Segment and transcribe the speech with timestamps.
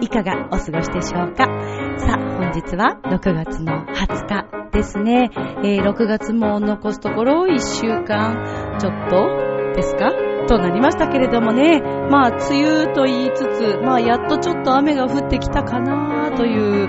[0.00, 1.44] いかがお過ごしでしょうか？
[1.98, 4.09] さあ、本日は6月の20日
[4.80, 5.30] ですね。
[5.62, 9.28] えー6月も残すところ1週間ちょっと
[9.76, 10.10] ですか？
[10.48, 11.80] となりましたけれどもね。
[12.10, 16.88] まあ、梅雨と言いつつ、まあ、やっとちょっと雨が降ってきたかなという、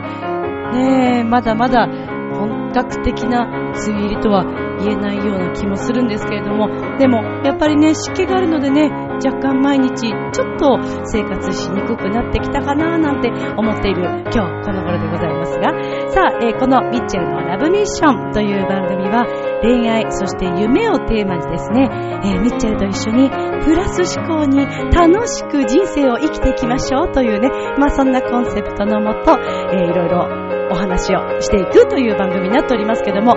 [0.74, 1.88] ね、まだまだ
[2.34, 4.46] 本格的な梅雨入りとは
[4.80, 8.90] 言えないような気もするんですけれども、でもやっぱりね、湿気があるのでね、
[9.24, 14.02] 若干毎日ちょっと生活しにくくなってきたかななんて思っている
[14.34, 15.70] 今日この頃でございますが、
[16.14, 19.26] さあ、えーこのミッチェルのラブミッションという番組は
[19.64, 21.88] 恋愛、そして夢をテーマにですね、
[22.24, 23.30] えーミッチェルと一緒に
[23.64, 29.40] プラス思考に楽しく人生を生きていきましょうというね、まあそんなコンセプトのもと、
[29.72, 30.28] えーいろいろ
[30.72, 33.36] お話をしていくという番組になっておりますけども、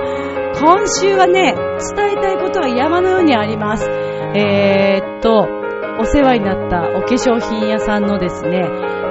[0.59, 1.55] 今週はね、
[1.97, 3.89] 伝えたいことは山のようにあります。
[3.89, 5.47] えー、っと、
[6.01, 8.63] お世話になったお化粧品屋さんのですね、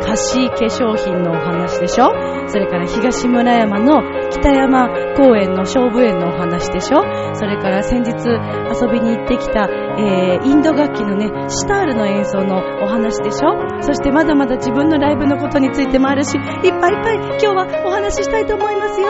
[0.05, 2.11] 貸し化粧品のお話でしょ？
[2.47, 7.01] それから東村山の北山公園の勝負園のお話でしょ？
[7.35, 13.81] それから先日遊びに行ってきた、えー、インド楽器のね、シタールの演奏のお話でしょ？
[13.81, 19.07] そしてまだまだ自分のライブのことについてもあるし、いっぱいいっぱい今日はお話ししたいと思いますよ。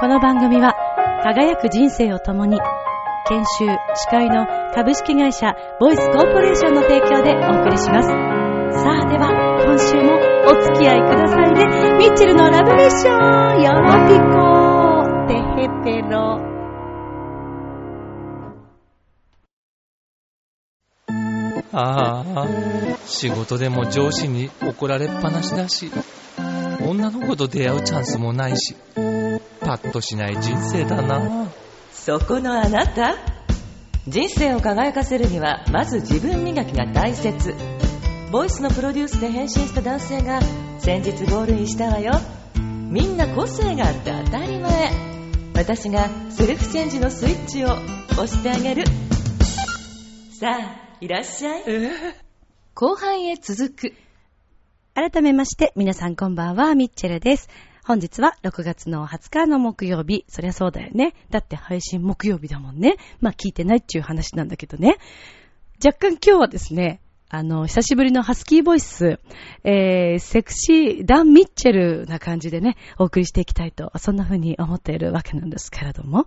[0.00, 0.74] この番組は
[1.22, 2.60] 輝く人生を共に
[3.26, 8.08] 研修、司会の株式会社ボイスコーポレーションの提供でお送りします。
[8.08, 9.30] さあでは
[9.64, 10.18] 今週も
[10.50, 11.64] お付き合いくださいね。
[11.96, 14.34] ミッチェルのラブミッションよろぴこ
[15.28, 16.40] てへぺろ。
[21.72, 22.48] ああ、
[23.06, 25.92] 仕事でも上司に怒られっぱなしだし、
[26.84, 28.74] 女の子と出会うチャンスもないし、
[29.60, 31.46] パッとしない人生だな。
[31.92, 33.33] そこのあなた
[34.06, 37.54] 人生を輝かせるにはまず自分磨きが大切。
[38.30, 40.40] ボイスのプロデュースで変身した男性が
[40.78, 42.12] 先日ゴールインしたわよ
[42.90, 44.90] みんな個性があって当たり前
[45.54, 47.68] 私がセルフチェンジのスイッチを
[48.12, 48.84] 押してあげる。
[50.38, 51.62] さあいらっしゃい。
[52.74, 53.94] 後半へ続く。
[54.94, 57.48] 改めまして皆さんこんばんは、ミッチェルです。
[57.86, 60.24] 本日は6月の20日の木曜日。
[60.28, 61.14] そりゃそうだよね。
[61.28, 62.96] だって配信木曜日だもんね。
[63.20, 64.96] まあ聞いてないっていう話なんだけどね。
[65.84, 69.18] 若干今日はですね、あの、久しぶりのハスキーボイス、
[69.64, 76.26] えー、セクシー、ダン・ミッチェルな感じでね、お送りしていきたいと、そんな風に思っているわけなんですけれども、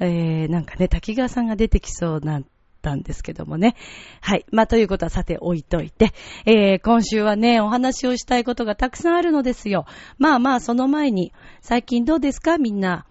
[0.00, 2.42] えー、なんかね、滝川さんが出てきそうな
[2.80, 3.74] たんですけどもね。
[4.20, 4.46] はい。
[4.50, 6.12] まあ、ということはさて置いといて、
[6.46, 9.86] えー、今週はね、お話をしたいことがたくさんあるのですよ。
[10.18, 12.58] まあまあ、その前に、最近どうですか？
[12.58, 13.06] みんな。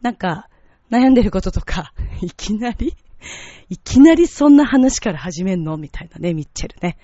[0.00, 0.48] なんか、
[0.90, 1.92] 悩んでることとか、
[2.22, 2.94] いきなり？
[3.68, 5.76] いきなりそんな話から始めんの？
[5.76, 6.98] みたいなね、ミッチェルね。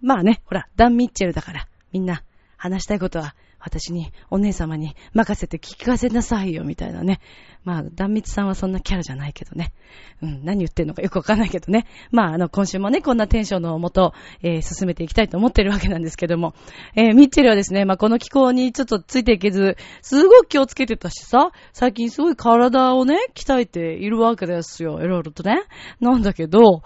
[0.00, 2.22] まあね、ほら、ダン・ミッチェルだから、みんな、
[2.56, 7.20] 話したいことは、私に、お姉様に任せて聞かせなさいよ、みたいなね。
[7.64, 9.72] まあ、ダンミツさんはそんなキャラじゃないけどね。
[10.20, 11.86] うん、何言ってんのかよくわかんないけどね。
[12.10, 16.54] まあ、あの、今週もね、こんなテンションのもと、えー進めていきたいと思ってるわけなんですけども。
[16.96, 25.00] えーミッチェルはですね、まあ、この気候にちょっとついていけず、すごい気をつけてたしさ、最近すごい体をね、鍛えているわけですよ。
[25.00, 25.62] いろいろとね。
[26.00, 26.82] なんだけど、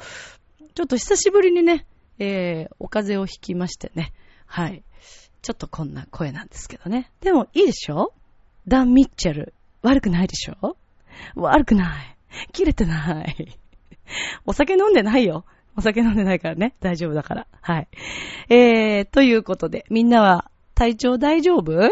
[0.75, 1.87] ちょっと久しぶりにね、
[2.19, 4.13] えー、お風邪をひきましてね。
[4.47, 4.85] はい。
[5.47, 7.09] ちょっとこんな声なんですけどね。
[7.21, 8.13] でもいいでしょ？
[8.67, 9.55] ダン・ミッチェル。
[9.81, 10.77] 悪くないでしょ？
[11.37, 12.17] 悪くない。
[12.51, 13.57] 切れてない。
[14.45, 15.45] お酒飲んでないよ。
[15.77, 16.75] お酒飲んでないからね。
[16.81, 17.47] 大丈夫だから。
[17.61, 17.89] はい。
[18.49, 21.91] えー、ということで、みんなは体調大丈夫？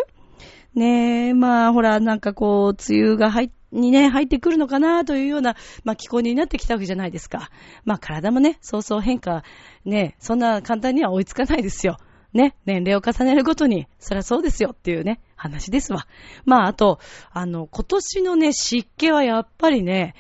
[0.75, 7.51] ねえ、まあ、ほら、なんかこう、梅雨が入っにね、入ってくるのかなというような、まあ、気候になってきたわけじゃないですか。
[7.85, 9.45] まあ、体もね、そうそう変化、
[9.85, 11.99] ね、そんな簡単には追いつかないですよ。
[12.35, 16.07] ね、年齢を重ねるごとに、そりゃそうですよっていうね、話ですわ。
[16.45, 16.99] まあ、あと、
[17.31, 20.15] あの、今年のね、湿気はやっぱりね、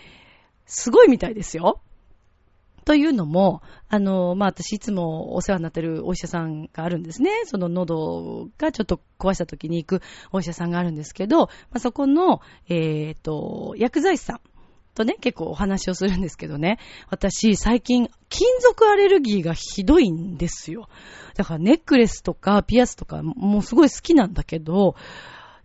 [0.65, 1.81] すごいみたいですよ。
[2.85, 7.31] というのも、あの、まあ、私いつもお世話になってるお医者さんがあるんですね。
[7.47, 10.03] その喉がちょっと壊した時に行く
[10.33, 14.41] お医者さんがあるんですけど、まあ、そこの、えっ、と、薬剤師さん
[14.95, 16.79] とね、結構お話をするんですけどね。
[17.11, 20.89] 私、最近、金属アレルギーがひどいんですよ。
[21.35, 24.95] だからネックレスとかピアスとかもうすごい好きなんだけど、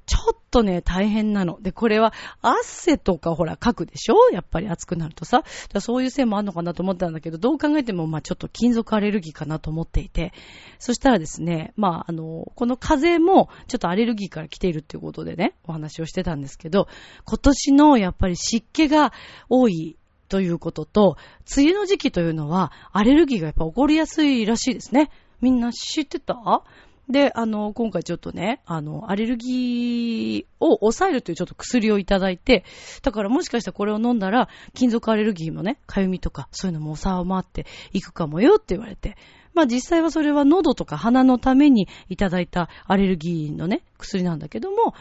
[0.09, 1.61] ちょっとね、大変なの。
[1.61, 4.15] で、これは、汗とかほら、かくでしょ？
[4.33, 5.43] やっぱり暑くなるとさ。
[5.79, 10.33] そういうせいもあるのかなと思ったんだけど、どう考えても、まあちょっと金属アレルギーかなと思っていて。
[10.79, 16.87] そしたらですね、まああの、この風邪も、ちょっとアレルギーから来ているっていうことでね、お話をしてたんですけど、
[17.25, 19.13] 今年のやっぱり湿気が
[19.47, 19.95] 多い
[20.27, 21.17] ということと、
[21.55, 25.11] 梅雨の時期というのは、アレルギーがやっぱ起こりやすいらしいですね。
[25.41, 26.63] みんな知ってた？
[27.09, 32.63] で、あの、今回ちょっとね、あの、アレルギーを抑えるというちょっと薬をいただいて、
[33.01, 39.17] だからもしかしたらこれを飲んだら、金属アレルギーもね、かゆみとか、そういうのも収まっていくかもよって言われて、
[39.55, 44.93] まあ実際はそれは喉とか鼻のためにいただいたアレルギーのね、薬なんだけども、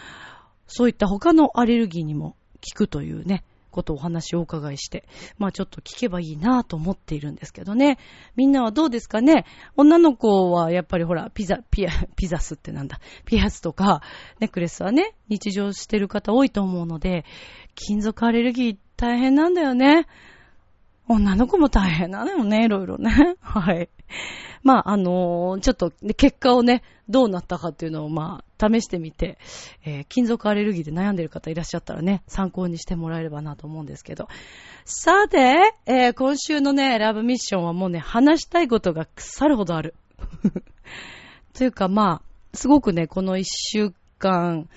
[0.66, 2.36] そういった他のアレルギーにも効
[2.74, 3.44] くというね、
[3.78, 5.04] ことをお話をお伺いして、
[5.38, 7.98] まあちょっと聞けばいいなと思っているんですけどね。
[8.34, 9.44] みんなはどうですかね？
[9.76, 14.02] 女の子はやっぱりほら、ピザ、ピア、ピザスってなんだ、ピアスとか、
[14.40, 17.24] ネックレスはね、日常してる方多いと思うので、
[17.76, 20.06] 金属アレルギー大変なんだよね。
[21.08, 23.36] 女の子も大変なのよね、いろいろね。
[23.40, 23.88] はい。
[24.62, 29.38] まあ、あのー、ちょっと、結果をね、どうなったかっていうのを、まあ、試してみて、
[29.84, 34.28] えー、金属アレルギーで悩んでる方いらっしゃったらね、参考にしてもらえればなと思うんですけど。
[34.84, 39.94] さて、えー、今週のね、ラブミッションはもうね、話したいことが腐るほどある。
[41.54, 44.68] というか、まあ、すごくね、この一週間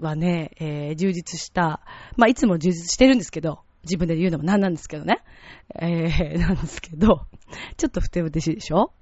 [0.00, 1.80] はね、えー、充実した、
[2.16, 5.22] まあ、いつも充実してるんですけど、自分で言うのも何なんですけどね。
[5.80, 7.26] えー、なんですけど、
[7.76, 8.92] ちょっと不手ぶしいでしょ？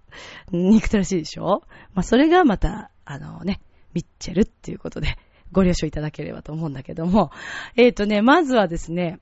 [0.51, 1.63] 憎たらしいでしょ？
[1.95, 3.61] まあ、それがまた、あのね、
[3.95, 5.17] ミッチェルっていうことで、
[5.53, 7.31] ご了承いただければと思うんだけども、
[7.77, 9.21] えっ、ー、とね、まずはですね、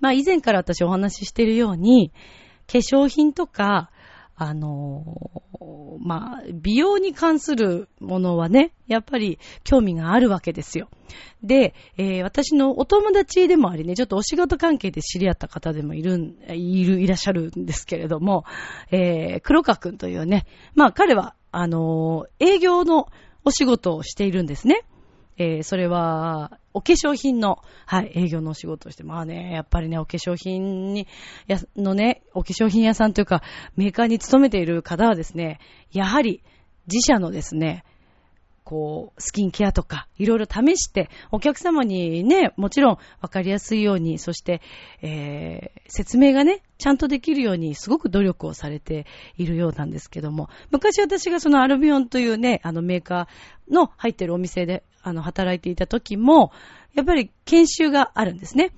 [0.00, 2.12] まあ、以前から私お話ししているように、
[2.66, 3.90] 化粧品とか、
[4.42, 10.88] あのー、まあ、美容に関するものはね、やっぱり興味があるわけですよ。
[11.42, 18.44] で、えー、私のお友達でもありね、ちょっとお仕事関係で知り合った方でもいるん、いる、いらっしゃるんですけれども、
[18.90, 23.08] えー、黒川くんというね、まあ彼は、あの、営業の
[23.44, 24.84] お仕事をしているんですね。
[25.36, 31.08] えー、それは、お化粧品の、はい、営業のお仕事をして、まあね、やっぱりね、お化粧品に、
[31.46, 33.42] や、のね、お化粧品屋さんというか、
[33.76, 35.58] メーカーに勤めている方はですね、
[35.92, 36.42] やはり、
[36.86, 37.84] 自社のですね、
[38.64, 44.60] こう、スキンケアとか、いろいろ試して、お客様にね、もちろんわかりやすいように、そして、
[45.02, 56.52] えー、説明がね、ちゃんとできるように、すごく努力をされているようなんですけども、昔私がそのアルビオンというね、あのメーカーの入ってるお店で、あの、働いていた時も、
[56.94, 58.72] やっぱり研修があるんですね。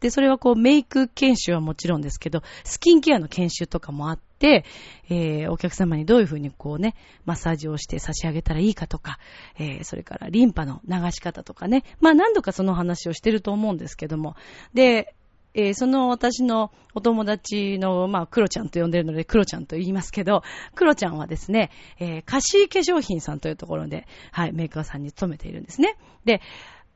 [0.00, 6.94] で、それはこうメイク研修はもちろんですけど、スキンケアの研修とかもあって、えー、お客様にどういうふうにこうね、
[7.24, 9.18] マッサージをして差し上げたらいいかとか、
[9.58, 14.36] えー、それからリンパの流し方とかね、まあ何度かその話をしてると思うんですけども、
[14.74, 15.14] で、
[15.56, 20.42] えー、その私のお友達の、まあ、クロちゃんと呼んでるので、クロちゃんと言いますけど、
[20.74, 25.96] クロちゃんはですね、えー、カシー化粧品さんというところで、はい、メーカーさんに勤めているんですね。
[26.26, 26.42] で、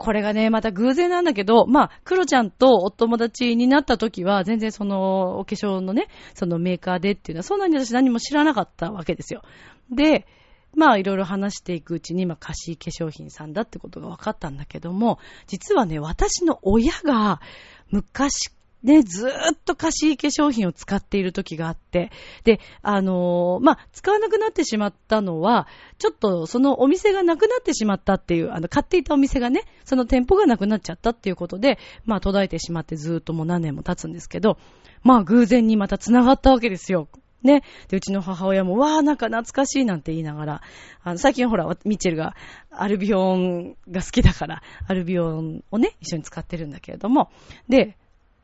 [0.01, 9.43] これがね、また偶然なんだけど、まあ、クロちゃんとお友達になった時は、全然その、お化粧のね、そのメーカーでっていうのは、そんなに私何も知らなかったわけですよ。
[9.91, 10.27] で、
[10.75, 17.43] まあ、いろいろ話していくうちに、まあ、菓子化粧品さんだってことが分かったんだけども、実はね、私の親が、
[17.91, 18.51] 昔
[18.83, 19.33] ね、ずーっ
[19.65, 22.11] と貸し化粧品を使っている時があって、
[22.45, 25.67] で、あのー、まあ、使わなくなってしまったのは、
[25.99, 34.57] ちょっとそのお店がなくなってしまったっていう、あの、買っていたお店がね、その店舗がなくなっちゃったっていうことで、まあ、途絶えてしまってずーっともう何年も経つんですけど、
[35.03, 37.09] まあ、偶然にまた繋がったわけですよ。
[37.43, 37.63] ね。
[37.89, 40.63] で、うちの母親も、わー、なんか懐かしいなんて言いながら、
[41.03, 42.35] あの、最近ほら、ミッチェルが
[42.71, 47.31] アルビオンが好きだから、アルビオンをね、一緒に使ってるんだけれども、
[47.69, 47.97] で、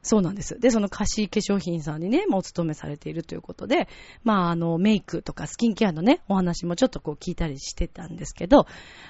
[0.07, 0.59] そうなんです。
[0.61, 3.89] で、その貸し化粧品さんにね、もうお勤めされているということで、
[4.23, 8.67] まあ、あの、メイクとかスキンケアのね、お話もちょっとこう聞いたりしてたんですけど、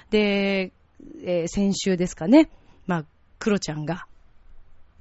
[0.09, 0.73] で、
[1.23, 2.49] えー、先週ですかね、
[2.87, 3.05] まあ、
[3.37, 4.07] クロちゃんが、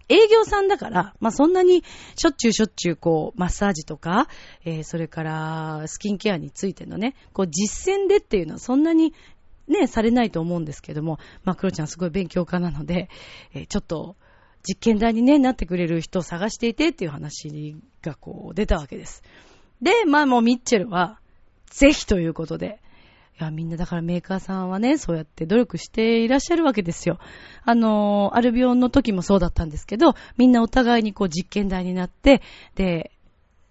[0.09, 1.83] 営業さんだから、まあ、そんなに
[2.15, 4.29] しょっちゅうしょっちゅうこう、マッサージとか、
[4.65, 9.15] えー、それからスキンケアについてのね、こう実践でっていうのはそんなに
[9.67, 13.09] ね、されないと思うんですけども、まあ、クロちゃんすごい勉強家なので、
[13.53, 14.17] えー、ちょっと、
[14.69, 19.23] 実験台にね、なってくれる人を探していてっていう話がこう出たわけです。
[19.81, 21.21] で、まあもうミッチェルは、
[21.71, 22.81] ぜひということで、
[23.39, 27.19] いや、みんなだからメーカーさんはね、そうやって努力していらっしゃるわけですよ。
[27.65, 32.41] あのアルビオンの時もそうだったんですけど、みんなお互いにこう実験台になって、
[32.77, 33.13] で、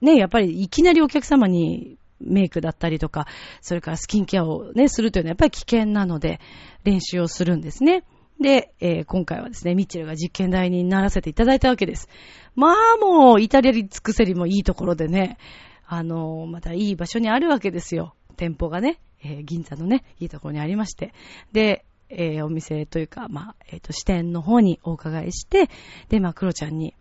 [0.01, 3.25] ね、やっぱりいきなりお客様にメイクだったりとか、
[3.61, 6.39] それからスキンケアをね、するというのはやっぱり危険なので、
[6.83, 8.03] 練習をするんですね。
[8.39, 12.09] で、えー、今回はですね、ミッチェルが実験台にならせていただいたわけです。
[12.55, 15.37] まあもう、イタリアに尽くせりもいいところでね、
[15.85, 18.15] あのー、またいい場所にあるわけですよ。
[18.35, 21.13] 店舗がね、えー、銀座のね、いいところにありまして。
[21.53, 25.69] で、えー、お店というか、まあ、えっ、と、支店の方にお伺いして、
[26.09, 26.93] で、まあ、クロちゃんに、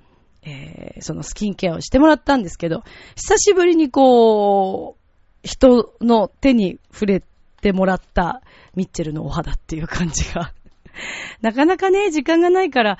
[0.46, 2.82] えそのスキンケアをしてもらったんですけど、
[3.16, 5.04] 久しぶりにこう、
[5.42, 7.22] 人の手に触れ
[7.60, 8.42] てもらった
[8.74, 10.52] ミッチェルのお肌っていう感じが
[11.40, 12.98] なかなかね、時間がないから、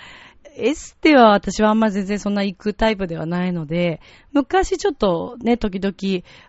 [0.57, 4.01] エステは私はあんま全然そんな行くタイプではないので、
[4.33, 5.95] 昔ちょっとね、時々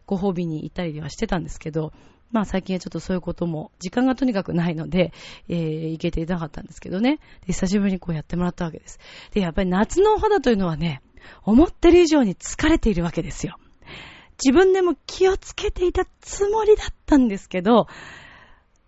[0.06, 1.92] ご褒美に行ったりはしてたんですけど、
[2.32, 5.14] まあ最近はちょっとそういうことも、時間がとにかくないので、
[5.48, 7.20] えー、行けていなかったんですけどね。
[7.48, 9.00] で、久しぶりにこうやってもらったわけです。
[9.32, 11.02] で、やっぱり夏のお肌というのはね、
[11.44, 13.58] 思ってる以上に疲れているわけですよ。
[14.44, 17.88] 自分でも気をつけていたつもりだったんですけど、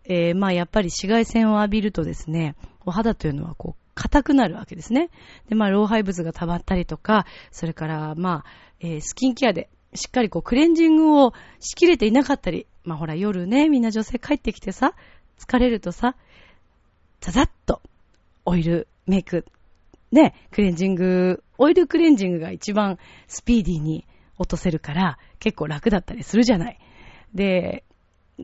[0.10, 5.10] えー、まあやっぱり紫外線を浴びるとですね、お肌というのはこう、硬くなるわけですね。
[5.50, 8.46] で、まあ老廃物が溜まったりとか、それからまあ、
[8.80, 14.94] えー、スキンケアでしっかりこうクレンジングをしきれていなかったり、まあほら夜ね、みんな女性帰ってきてさ、
[15.38, 16.16] 疲れるとさ、
[17.20, 17.82] ザザッと
[18.46, 19.46] オイルメイク、
[20.12, 22.98] ね、クレンジング、オイルクレンジングが一番
[23.28, 24.06] スピーディーに
[24.38, 26.80] 落とせるから結構楽だったりするじゃない。
[27.34, 27.84] で、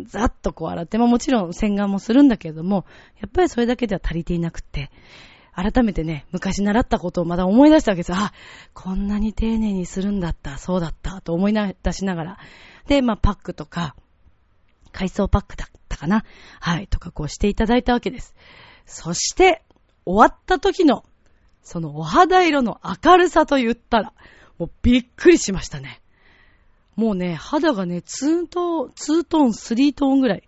[0.01, 2.85] ざっとこう洗って、まあもちろん洗顔もするんだけれども、
[3.19, 4.91] やっぱりそれだけでは足りていなくって、
[5.55, 8.13] 改めてね、昔習ったことをまだ思い出したわけです。
[8.13, 8.33] あ、
[8.73, 12.37] こんなに丁寧にするんだった、そうだった、と思い出しながら。
[12.87, 13.95] で、まあパックとか、
[14.91, 16.23] 海藻パックだったかな。
[16.59, 18.35] はい、とかこうしていただいたわけです。
[18.85, 19.63] そして、
[20.05, 21.03] 終わった時の、
[21.61, 24.13] そのお肌色の明るさと言ったら、
[24.57, 26.01] もうびっくりしましたね。
[26.95, 30.43] もうね、肌がね、2トーン、2トーン、3トーンぐらい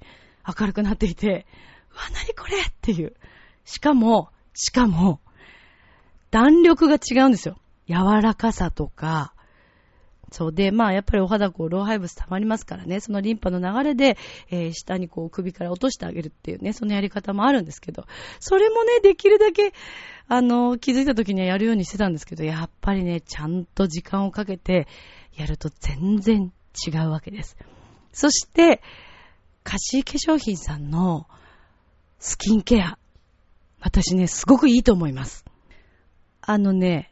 [0.47, 1.45] 明るくなっていて、
[1.91, 3.13] うわ、なにこれっていう。
[3.63, 5.19] しかも、しかも、
[6.31, 7.57] 弾力が違うんですよ。
[7.87, 9.33] 柔らかさとか、
[10.31, 14.17] そうで、まあやっぱりお肌こう、老廃物溜まりますからね、そのリンパの流れで、
[14.49, 18.05] えー、下にこう首から落としてあげるっていうね、そのやり方もあるんですけど、
[18.39, 19.73] それもね、できるだけ、
[20.27, 24.87] あの、気づいた時にはやるようにしてたんですけど、やっぱりね、ちゃんと時間をかけて
[25.37, 26.51] やると全然
[26.87, 27.57] 違うわけです。
[28.11, 28.81] そして、
[29.63, 31.27] カシー化粧品さんの
[32.19, 32.97] スキンケア。
[33.79, 35.45] 私ね、すごくいいと思います。
[36.41, 37.11] あのね、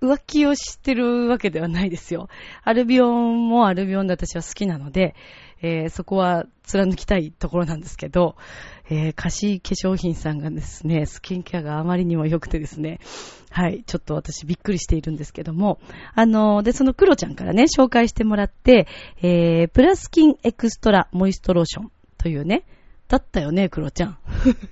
[0.00, 2.28] 浮気をしてるわけではないですよ。
[2.62, 5.16] アルビオンもアルビオンで私は好きなので、
[5.60, 8.36] えー、そこは貫きたいところなんですけど、
[8.88, 13.00] えー、貸し化粧品さんがですね、スキンケアがあまりにも良くてですね、
[13.50, 15.78] はい、ちょっと私びっくりしているんですけども、
[16.14, 18.86] あの、で、そのクロちゃんからね、紹介してもらって、
[19.22, 22.64] えー、プラスキンエクストラモイストローションというね、
[23.08, 24.18] だったよね、クロちゃん。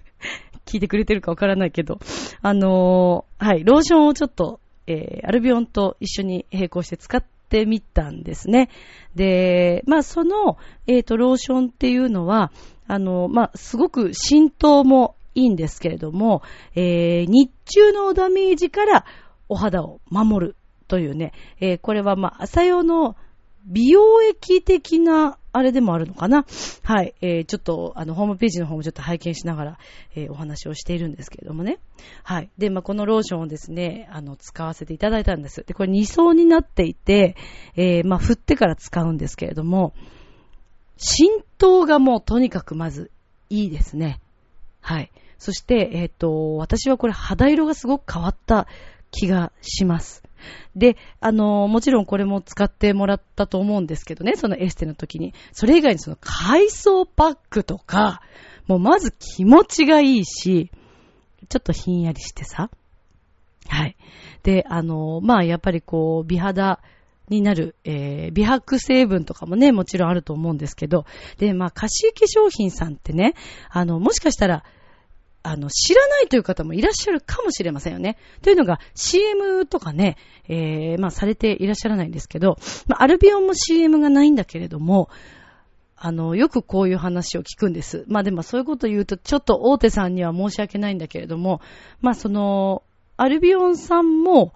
[0.66, 1.98] 聞いてくれてるかわからないけど、
[2.42, 8.68] あの、はい、ローションをちょっと、えー、アルビオンと一緒に並行して使ってみたんですね。
[9.14, 12.52] で、まあ、その、えっ、ー、と、ローションっていうのは、
[12.88, 16.42] あの、まあ、すごく浸透もいいんですけれども、
[16.74, 19.04] えー、日中のダメージから
[19.48, 20.56] お肌を守る
[20.88, 23.16] というね、えー、これはまあ、朝用の
[23.66, 26.44] 美容液的な、あれでもあるのかな？
[26.82, 27.14] はい。
[27.20, 29.78] えー、ちょっと、あの、ホームページの方もちょっと拝見しながら、
[30.14, 31.78] えー、お話をしているんですけれどもね。
[32.22, 32.50] はい。
[32.58, 35.64] で、まあ、このローションをですね、あの、使わせていただいたんです。
[35.66, 37.36] で、これ2層になっていて、
[37.74, 39.94] えー、まあ、振ってから使うんですけれども、
[40.98, 43.10] 浸透がもうとにかくまず
[43.50, 44.20] いいですね。
[44.80, 45.10] はい。
[45.38, 48.66] そして、えっ、ー、と、私はこれ肌色がすごく変わった
[49.10, 50.22] 気がします。
[50.74, 55.34] で、あの、もちろんこれも使ってもらったと思うんですけどね、そのエステの時に。
[55.52, 58.20] それ以外にその海藻パックとか、
[58.66, 60.70] もうまず気持ちがいいし、
[61.48, 62.70] ちょっとひんやりしてさ。
[63.68, 63.96] はい。
[64.42, 66.80] で、あの、まあ、やっぱりこう、美肌
[67.28, 71.04] になる、えー、美白成分とかもね、もちろんあると思うんですけど、
[71.38, 73.34] で、まあ、貸し化粧品さんってね、
[73.70, 74.64] あの、もしかしたら、
[75.46, 78.18] あの、知らないという方もいらっしゃるかもしれませんよね。
[78.42, 80.16] というのが、CM とかね、
[80.48, 85.08] えー、まあ、されていらっしゃらないんですけど、まあ、アルビオンも CM がないんだけれども、
[85.96, 88.04] あの、よくこういう話を聞くんです。
[88.08, 91.60] まあでもそういうこと言うと、ちょっと大手さんには申し訳ないんだけれども、
[92.00, 92.82] まあその、
[93.16, 94.52] アルビオンさんも、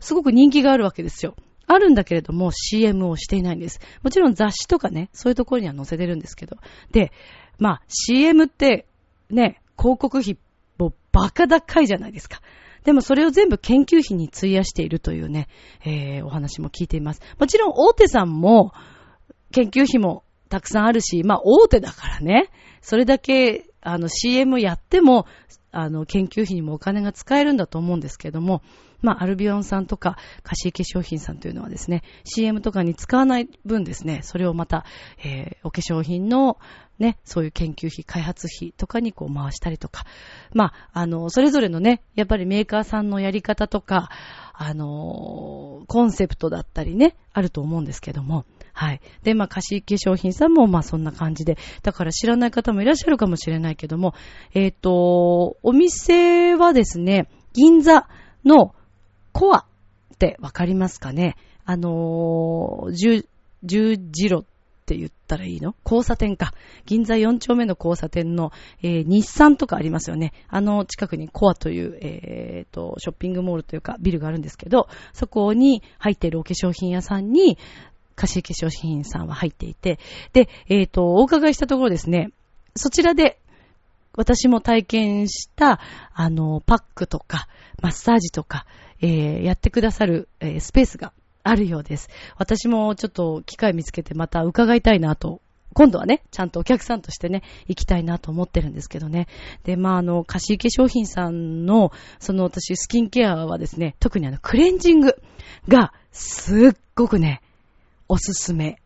[0.00, 1.36] すごく人気があるわけですよ。
[1.66, 3.78] あるんだけれども CM をしていないんです。
[4.02, 6.56] もちろん雑誌とかね、そういうところには載せてるんですけど。
[6.90, 7.12] で、
[7.58, 8.86] まあ CM って
[9.30, 10.38] ね、広告費
[10.78, 12.40] もバカ高いじゃないですか。
[12.84, 15.48] でもそれを全部研究費に費やしているというね、
[15.84, 17.20] えー、お話も聞いています。
[17.38, 18.72] もちろん大手さんも、
[19.52, 25.26] 研究費もたくさんあるし、まあ大手だからね、それだけ、あの CM やっても、
[25.72, 28.62] あの、研究費にもお金が使えるんだと思うんですけども、
[29.02, 34.84] まあ、アルビオンさんとか、貸し化粧品さんというのはですね、CM とかに使わない分ですね、それをまた、
[35.24, 36.58] えー、お化粧品の、
[37.00, 40.04] ね、そういう研究費、開発費とかにこう回したりとか、
[40.52, 44.10] まあ、あの、それぞれのね、やっぱりメーカーさんのやり方とか、
[44.52, 49.00] あの、コンセプトだったりね、あると思うんですけども、はい。
[49.22, 51.56] で、まあ、貸し化粧品さんも、まあ、そんな感じで。
[51.82, 54.14] だから知らない方もいらっしゃるかもしれないけども、
[54.52, 58.06] えっ、ー、と、お店はですね、銀座
[58.44, 58.74] の
[59.32, 59.66] コア
[60.14, 61.36] ってわかりますかね？
[61.64, 63.26] あのー、十、
[63.64, 64.44] 十字路
[64.90, 65.76] て言ったらいいの？
[65.84, 66.52] 交差点か。
[66.84, 68.50] 銀座4丁目の交差点の、
[68.82, 70.32] えー、日産とかありますよね。
[70.48, 77.56] あの近くにコアという、えー、と、ショッピングモールというかビルがあるんですけど、そこに入っているお化粧品屋さんに、
[78.16, 80.00] 貸し化粧品さんは入っていて、
[80.32, 82.32] で、えっ、ー、と、お伺いしたところですね、
[82.74, 83.38] そちらで
[84.16, 85.80] 私も体験した、
[86.12, 87.46] あの、パックとか、
[87.80, 88.66] マッサージとか、
[89.00, 92.08] えー、やってくださる、えー、スペースがあるようです。
[92.36, 95.40] 私もちょっと機会見つけてまた伺いたいなと
[95.72, 99.28] 今度はね、ちゃんとお客さんとしてね、行きたいなと思ってるんですけどね。
[99.64, 105.16] で、まあ、あの、貸し化粧品さんの、その私、スキンケアはですね、特にあの、クレンジング
[105.68, 107.40] が、すっごくね、
[108.08, 108.82] おすすめ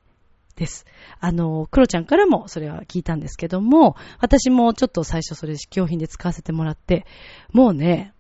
[0.57, 0.85] です。
[1.21, 7.07] あの、クロちゃんからもそれは聞いたんですけども、私もちょっと最初それ試供品で使わせてもらって、
[7.53, 8.14] もうね、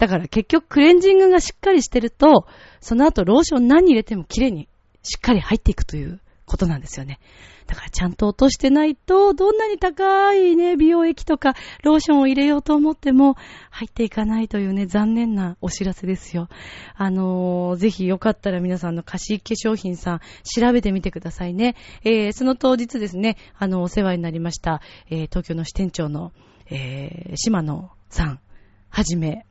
[0.00, 2.46] だから結局クレンジングがしっかりしてると、
[2.80, 4.66] その後ローション何入れても綺麗に
[5.02, 7.20] しっかり入っていくということなんですよね。
[7.66, 11.54] だからちゃんと落としてないと、どんなに高いね、美容液とか
[11.84, 13.36] ローションを入れようと思っても
[13.68, 16.48] 入っていかないというね、残念なお知らせですよ。
[16.96, 21.76] あのー、ぜひよかったら皆さんの貸し化粧品さん調べてみてくださいね。
[22.04, 24.80] えー、その当日ですね、あの、お世話になりました、
[25.10, 26.32] えー、東京の支店長の、
[26.70, 28.40] えー、島野さん、
[28.88, 29.44] はじめ、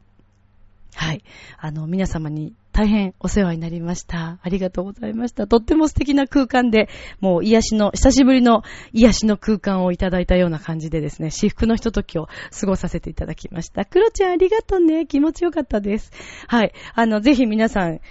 [1.00, 1.24] はい。
[1.58, 4.38] あの、皆様に大変お世話になりました。
[4.44, 5.48] ありがとうございました。
[5.48, 6.90] とっても素敵な空間で、
[7.22, 12.28] もう癒しの、久しぶりの癒しの空間をいただいたような感じでですね、私服のひとときを
[12.60, 13.86] 過ごさせていただきました。
[13.86, 15.06] クロちゃんありがとうね。
[15.06, 16.12] 気持ちよかったです。
[16.48, 16.74] はい。
[16.94, 18.02] あの、ぜひ皆さん、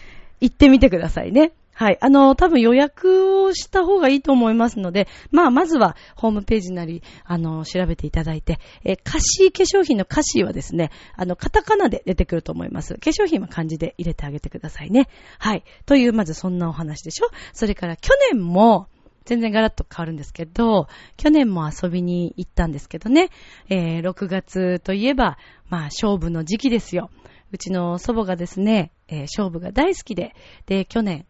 [0.41, 1.53] 行ってみてくださいね。
[1.79, 1.99] はい。
[2.01, 12.95] あの、多分予約をした方がいいと思いますので、まあ、まずはホームページなり、あの、調べていただいて、え歌詞化粧品の歌詞はですね、あの、カタカナで出てくると思います。
[12.95, 15.09] 化粧品は漢字で入れてあげてくださいね。
[15.39, 15.63] はい。
[15.87, 18.89] という、まずそんなお話でしょそれから去年も、
[19.25, 23.31] 全然ガラッと変わるんですけど、去年も遊びに行ったんですけどね、
[23.69, 25.39] えー、6月といえば、
[25.69, 27.11] まあ、勝負の時期ですよ。
[27.53, 30.35] うちの祖母がですね、えー、勝負が大好きで、
[30.67, 31.27] で、去年、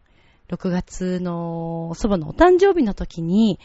[0.49, 3.59] 6月の祖母のお誕生日の時に、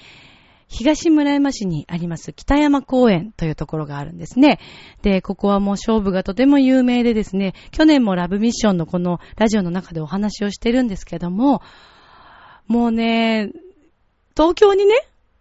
[0.67, 4.59] 東村山市にあります北山公園というところがあるんですね。
[5.03, 11.63] で、ここはもう勝負がとても有名でですね、去年もラブミッションのこのラジオの中でお話をしてるんですけども、
[12.67, 13.51] もうね、
[14.37, 14.95] 東京にね、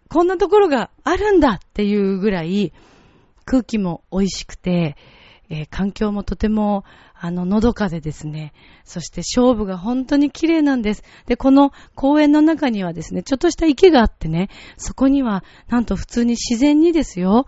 [0.08, 2.72] こんなところがあるんだっていうぐらい
[3.44, 4.96] 空気も美味しくて、
[5.50, 8.52] えー、環境もとてもあの、のどかでですね、
[8.84, 11.02] そして勝負が本当に綺麗なんです。
[11.26, 17.46] で、この公園の中にはですね、ちょっとした池があってね、そこには、なんと普通に自然にですよ、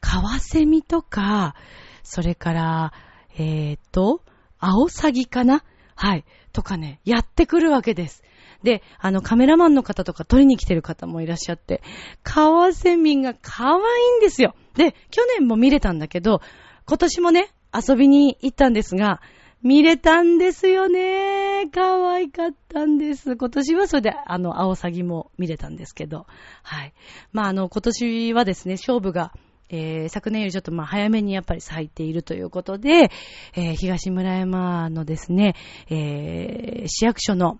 [0.00, 1.54] カワセミとか、
[2.02, 2.92] それから、
[3.36, 4.22] えーと、
[4.58, 5.62] アオサギかな？
[5.94, 6.24] はい。
[6.52, 8.22] とかね、やってくるわけです。
[8.62, 11.82] で、あの、カメラマンの方とか撮りに来てる方もいらっしゃって、
[12.22, 14.54] カワセミが可愛いんですよ。
[14.74, 16.40] で、去年も見れたんだけど、
[16.88, 19.20] 今年もね、遊びに行ったんですが、
[19.60, 21.68] 見れたんですよね。
[21.74, 23.36] 可愛かったんです。
[23.36, 26.26] 今年はそれで、あの、アオサギも見れたんですけど。
[26.62, 26.94] はい。
[27.32, 29.32] まあ、あの、今年はですね、勝負が、
[29.68, 33.10] えー、昨年よりちょっとま早めにやっぱり咲いているということで、
[33.54, 35.56] えー、東村山のですね、
[35.90, 37.58] えー、市役所の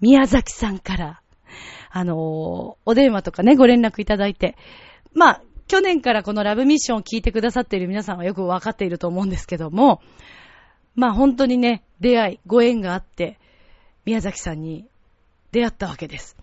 [0.00, 1.20] 宮崎さんから、
[1.90, 4.56] あの、お電話とかね、ご連絡いただいて、
[5.12, 10.02] まあ、去年からこのラブミッションを聞いてくださっている皆さんはよくわかっていると思うんですけども、
[10.94, 13.38] まあ本当にね、出会い、ご縁があって、
[14.04, 14.86] 宮崎さんに
[15.52, 16.36] 出会ったわけです。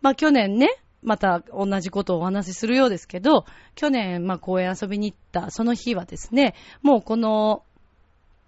[0.00, 0.68] まあ去年ね、
[1.02, 3.44] また同じことをお話しするようですけど、
[3.74, 7.64] 去年、まあ公園遊びに行ったその日はですね、もうこの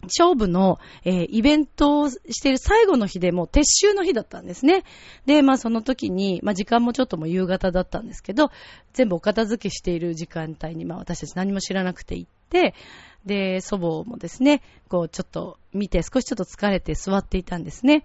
[0.05, 4.85] 勝負の、えー、イベントをしている最後の日でもう撤収の日だったんですね。
[5.27, 8.51] で、まあその時に、まあ時間もちょっともう夕方だったんですけど、
[8.93, 12.75] 全部お片付けしている時間帯に、まあ私たち何も知らなくて行って、
[13.27, 18.05] で、祖母もですね、こうちょっと見て少しちょっと疲れて座っていたんですね。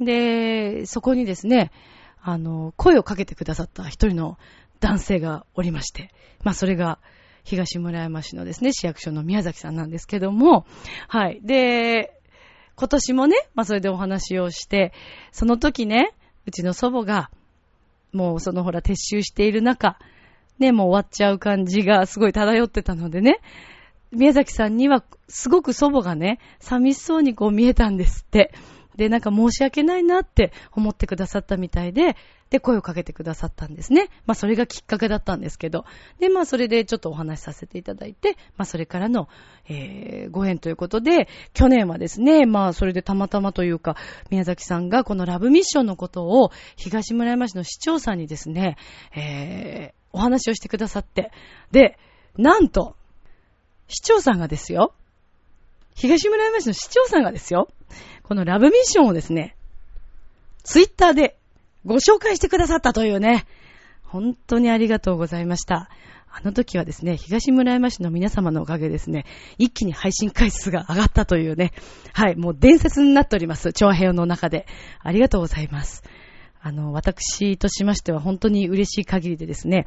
[0.00, 1.70] で、そこにですね、
[2.22, 4.38] あの、声をかけてくださった一人の
[4.80, 6.98] 男性がおりまして、まあそれが、
[7.44, 10.66] 東村山市のですね、市役所の宮崎さんなんですけども、
[11.08, 11.40] はい。
[11.42, 12.18] で、
[12.76, 14.92] 今年もね、まあそれでお話をして、
[15.30, 16.14] その時ね、
[16.46, 17.30] うちの祖母が、
[18.12, 19.98] もうそのほら撤収している中、
[20.58, 23.40] ね、もう終わっちゃう感じがすごい漂ってたのでね、
[24.10, 28.52] 宮崎さんにはすごく祖母がね、寂しそうにこう見えたんですって。
[28.96, 32.16] で、なんか申し訳ないなって思ってくださったみたいで、
[32.50, 34.10] で、声をかけてくださったんですね。
[34.26, 35.84] まあ、それがきっかけだったんですけど。
[36.20, 39.28] で、まあ、それでちょっとお話しさせていただいて、まあ、それからの、
[39.68, 43.96] えー、ご縁ということで、去年はですね、まあ、それでたまたまというか、
[44.30, 48.76] 宮崎さんがこのラブミッションのことを、東村山市の市長さんにですね、
[49.16, 51.32] えー、お話をしてくださって、
[51.72, 51.98] で、
[52.36, 52.94] なんと、
[53.88, 54.94] 市長さんがですよ、
[55.94, 57.68] 東村山市の市長さんがですよ、
[58.24, 59.54] このラブミッションをですね、
[60.62, 61.36] ツイッターで
[61.84, 63.44] ご紹介してくださったというね、
[64.02, 65.90] 本当にありがとうございました。
[66.36, 69.26] あの時はですね、東村山市の皆様のおかげですね、
[69.58, 71.72] 一気に配信回数が上がったというね、
[72.12, 73.72] はい、もう伝説になっております。
[73.72, 74.66] 長編の中で。
[75.00, 76.02] ありがとうございます。
[76.60, 79.84] あの、私としましては本当に嬉しい限りでですね。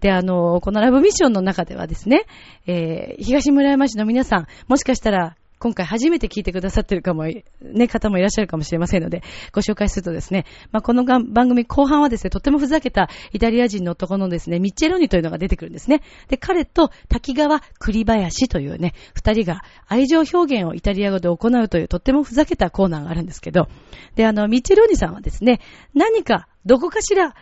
[0.00, 2.24] で、あの、このラブミッションの中ではですね、
[2.66, 7.24] えー、東村山市の皆さん、もしかしたら今回初めて聞いてくださってるかも、
[7.60, 16.00] ね、方もいらっしゃるかもしれませんので、ご紹介するとですね、まあ、この番組後半はですね、とてもふざけたイタリア人の男のですね、ミッチェロニというのが出てくるんですね。
[16.28, 23.68] で、彼と滝川栗林というね、二人が愛情表現をイタリア語で行うというとってもふざけたコーナーがあるんですけど、
[24.16, 25.60] で、あの、ミッチェロニさんはですね、
[25.94, 27.34] 何か、どこかしら、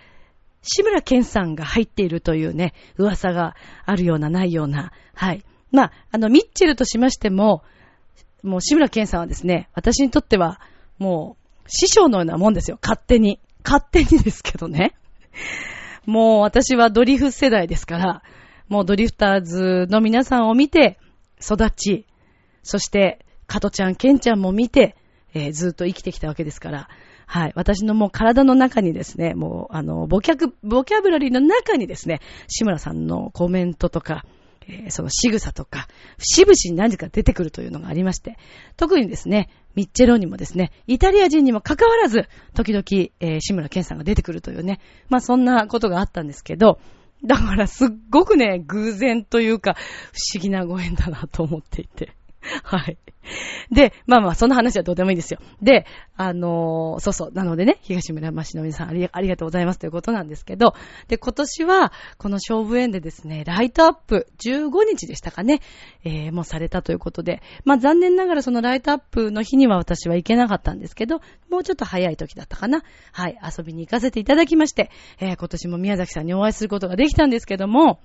[0.62, 3.54] 志村健さんが入っているというね、噂が
[3.87, 5.44] あるようなないような、はい。
[5.70, 7.62] まあ、あの、ミッチェルとしましても、
[8.42, 10.61] もう志村けんさんはですね、私にとっては、
[10.98, 12.79] もう、師匠のようなもんですよ。
[12.83, 13.40] 勝手に。
[13.64, 14.94] 勝手にですけどね。
[16.07, 18.22] もう私はドリフ世代ですから、
[18.68, 20.98] もうドリフターズの皆さんを見て、
[21.40, 22.07] 育ち、
[22.62, 24.96] そして、加トちゃん、ケンちゃんも見て、
[25.35, 26.88] えー、ずっと生きてきたわけですから、
[27.27, 27.53] はい。
[27.55, 34.24] 私のもう体の中にですね、もう、あの、ボキャボキャブラリーの中にですね、志村さんのコメントとか、
[34.68, 38.37] えー、その仕草とか、節々に何時か出てくるというのがありまして、
[38.76, 42.85] 特にですね、ミッチェロにもですね、イタリア人にも関わらず、時々、
[43.20, 46.78] えー、志村健さんが出てくるというね、まあそんなことがあったんですけど、
[47.24, 49.78] だからすっごくね、偶然というか、不
[50.35, 52.17] 思議なご縁だなと思っていて。
[52.62, 52.98] はい。
[53.70, 55.40] で、まあまあ、その話はどうでもいいですよ。
[55.61, 57.33] で、あのー、そうそう。
[57.33, 60.74] なのでね、東村山市の皆さんありありがとうございますということなんですけど、
[61.09, 65.61] で、今年は、この勝負園でですね、ライトアップ、15日でしたかね、
[66.05, 71.20] えー、もうされたということで、まあ残念ながらそのライトアップの日には私は行けなかったんですけど、
[71.51, 72.83] もうちょっと早い時だったかな。
[73.12, 78.01] はい、遊びに行かせていただきまして、えー、今年も宮崎さんにお会いすることができたんですけども、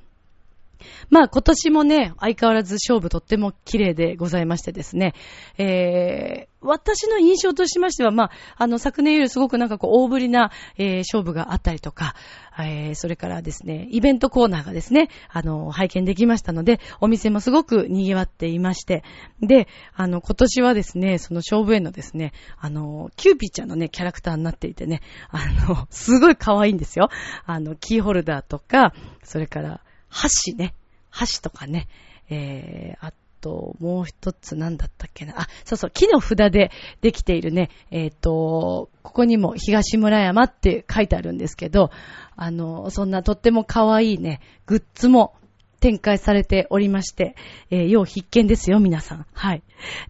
[1.09, 5.13] まあ今年もね、相変わらず菖蒲とっても綺麗でございましてですね、
[5.57, 12.15] えー、私の印象としましては、まあ、あの昨年よりすごくなんかこう大ぶりな、えー、菖蒲があったりとか、
[12.57, 19.03] えー、それからですね、イベントコーナーがですね、あの、拝見できましたので、お店もすごく賑わっていまして、
[19.41, 27.09] で、あの、今年はですね、その菖蒲園のですね、あの、キューピーちゃんのね、キャラクターになっていてね、あの、すごい可愛いんですよ。
[27.45, 29.81] あの、キーホルダーとか、それから、
[30.13, 30.73] 箸ね。
[31.09, 31.87] 箸とかね。
[32.29, 35.41] えー、あと、もう一つ何だったっけな。
[35.41, 36.71] あ、そうそう、木の札で
[37.01, 41.91] できているね、えっ、ー、と、ここにも東村山って書いてあるんですけど、
[42.35, 45.33] あの、そんなとっても可愛いね、グッズも
[45.81, 47.35] 展開されておりまして、
[47.69, 49.25] えー、要必見ですよ、皆さん。
[49.33, 49.63] はい。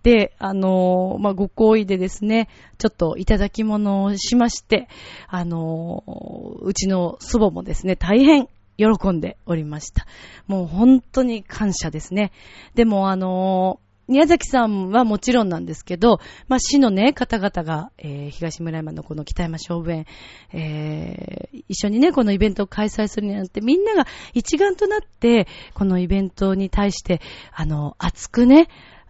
[0.03, 4.87] で、あのー、まあ、ご好意でですね、ちょっといただき物をしまして、
[5.27, 8.47] あのー、うちの祖母もですね、大変
[8.83, 10.05] 喜んでおりました。
[10.47, 12.31] もう本当に感謝ですね。
[12.75, 16.19] でもあのー、宮崎さんはもちろんなんですけど、
[16.49, 20.05] まあ、市のね、方々が、えー、東村山のこの北山小部園、
[20.51, 27.21] えー、一緒にね、このイベントを開催するにあって、みんなが一丸となって、このイベントに対して、
[27.53, 28.67] あの、熱くね、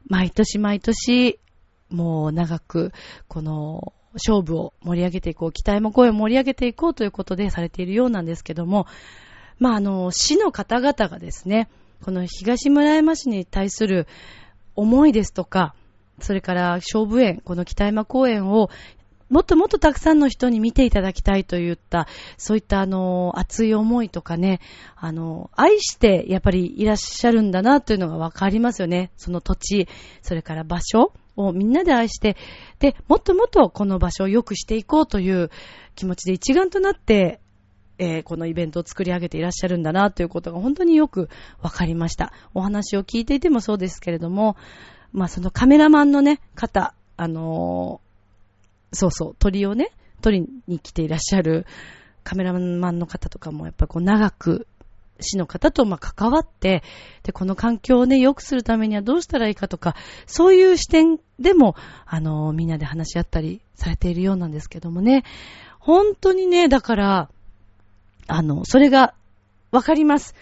[0.08, 1.40] 毎年毎年、
[1.90, 2.92] もう長く、
[3.28, 8.86] この、勝負を盛り上げていこう、期待も声を盛り上げていこうということでされているようなんですけども、
[9.60, 11.70] まあ、あの、市の方々がですね、
[12.04, 14.08] この東村山市に対する
[14.76, 15.74] 思いですとか、
[16.20, 18.70] それから勝負園、この北山公園を
[19.30, 24.60] もっともっとたくさんの人に見ていただきたいといった、そういったあの、熱い思いとかね、
[24.96, 29.12] あの、愛してやっぱりいらっしゃるんだなというのがわかりますよね。
[29.18, 29.88] その土地、
[30.22, 32.38] それから場所、をみんなで愛して、
[32.80, 35.50] で、もっともっとこの場所を良くしていこうという
[35.96, 37.40] 気持ちで一丸となって、
[38.04, 41.30] えーこのイベントを作り上げていらっしゃるんだなということが本当によく
[41.62, 42.34] わかりました。
[42.54, 44.58] お話を聞いていてもそうですけれども、
[45.12, 51.66] まあそのカメラマンのね、方、あのーそうそう、鳥をね、取りに来ていらっしゃる
[52.24, 54.68] カメラマンの方とかもやっぱこう長く
[55.20, 56.84] 市の方とまあ関わって、
[57.24, 65.24] で、この環境をね、良くするためにはどうしたらいいかとか、そういう視点でも、あの、みんなで話し合ったりされているようなんですけどもね、
[65.80, 67.30] 本当にね、だから、
[68.28, 69.14] あの、それが
[69.72, 70.36] わかります。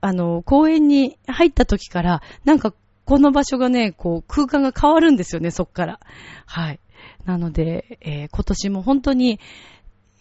[0.00, 6.00] あの、公園に入った時から、なんか、この場所がね、こう、空間が変わるんですよね、そっから。
[6.46, 6.80] はい。
[7.24, 9.40] なので、えー今年も本当に、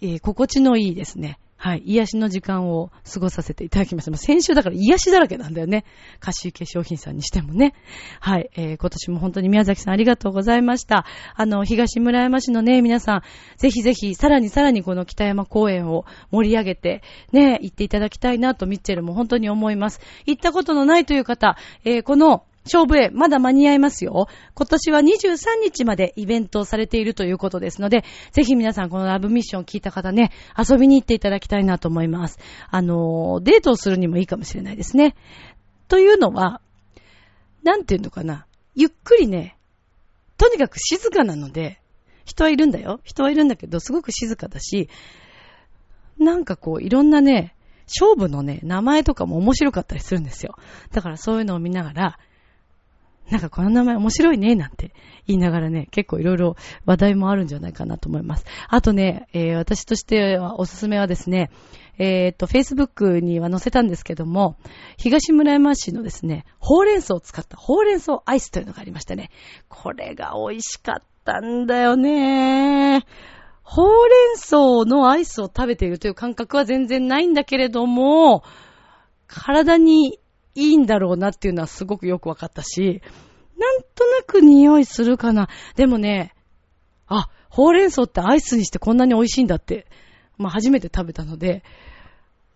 [0.02, 1.40] えー心地のいいですね。
[1.64, 1.84] はい。
[1.86, 4.12] 癒しの時間を過ごさせていただきました。
[4.12, 5.86] まあ先週だから癒しだらけなんだよね。
[6.22, 7.74] 歌集化粧品さんにしてもね。
[8.20, 8.50] はい。
[8.58, 11.06] えー今年も本当に宮崎さんありがとうございました。
[11.36, 13.22] あの、東村山市のね、皆さん、
[13.56, 20.02] ぜひぜひ、さらにさらにこの北山公園を盛り上げて、ね、行っていただきたいなと、ミッチェルも本当に思います。
[20.26, 24.28] 行ったことのないという方、えーこの、勝負へまだ間に合いますよ。
[24.56, 32.40] 今年は23日までイベントをされているということですので、ぜひ皆さんこのラブミッションを聞いた方ね、遊びに行っていただきたいなと思います。
[32.70, 35.16] あの、デートをするにもいいかもしれないですね。
[35.88, 36.62] というのは、
[37.64, 38.46] なんていうのかな。
[38.76, 39.58] ゆっくりね、
[40.38, 41.80] とにかく静かなので、
[42.26, 43.00] 人はいるんだよ。
[43.04, 44.90] 人はいるんだけど、すごく静かだし、
[46.18, 47.56] なんかこう、いろんなね、
[47.88, 50.56] 勝負のね、名前とかも面白かったりするんですよ。
[50.92, 52.20] だからそういうのを見ながら、
[53.30, 54.94] なんかこの名前面白いね、なんて
[55.28, 56.56] 言いながらね、結構いろいろ
[56.86, 58.46] 話題もあるんじゃないかなと思います。
[58.68, 61.50] あとね、えー私としてはおすすめはですね、
[61.98, 64.58] えっ、と、Facebook には載せたんですけども、
[64.98, 69.30] 東村山市のですね、ほうれん草を使ったほうれん草アイスというのがありましたね。
[69.70, 73.06] これが美味しかったんだよね。
[73.62, 78.44] ほうれん草のアイスを食べているという感覚は全然ないんだけれども、
[79.28, 80.20] 体に
[80.56, 83.02] いいんだろうなっていうのはすごくよくわかったし、
[83.58, 85.50] なんとなく匂いするかな。
[85.76, 86.34] でもね、
[87.08, 89.88] あ、ほうれん草ってアイスにしてこんなに美味しいんだって、
[90.38, 91.64] まあ初めて食べたので、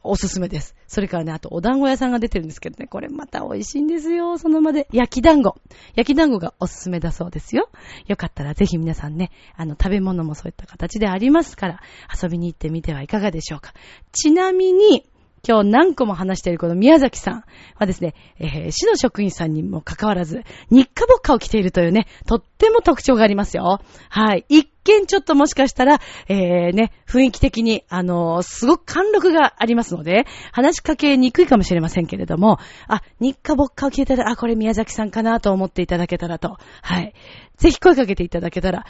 [0.03, 0.75] おすすめです。
[0.87, 4.87] それからね、あとお団子屋さんが出てるんですけどね、これまた美味しいんですよ、その場で。
[4.91, 5.55] 焼き団子。
[5.95, 7.69] 焼き団子がおすすめだそうですよ。
[8.07, 11.81] よかったらぜひ皆さんね、あの、食べ物もそういった形でありますから、
[12.21, 13.73] 遊びに行ってみてはいかがでしょうか。
[14.13, 15.05] ちなみに、
[15.47, 17.43] 今日何個も話しているこの宮崎さん
[17.75, 23.79] はですね、えー市の職員さんにもかかわらず、日課ぼっかを着ているというね、とっても特徴がありますよ。
[24.09, 24.45] はい。
[24.49, 37.13] 一見ちょっともしかしたら、えー、ね、雰囲気的に、あのーすごく貫禄がありますので、話しかけにくいかもしれませんけれども、あ、日課ぼっかを着てたら、あ、これ宮崎さんかなと思っていただけたらと、はい。
[37.57, 38.85] ぜひ声かけていただけたら、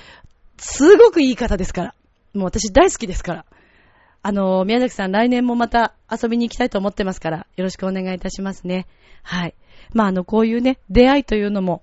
[0.58, 1.96] すごくいい方ですから。
[2.34, 3.46] もう私大好きですから。
[4.28, 8.86] あの、宮崎さん来年もまた遊びに行きたいと思ってますから、よろしくお願いいたしますね。
[9.24, 9.56] はい。
[9.94, 11.82] まあ、あの、こういうね、出会いというのも、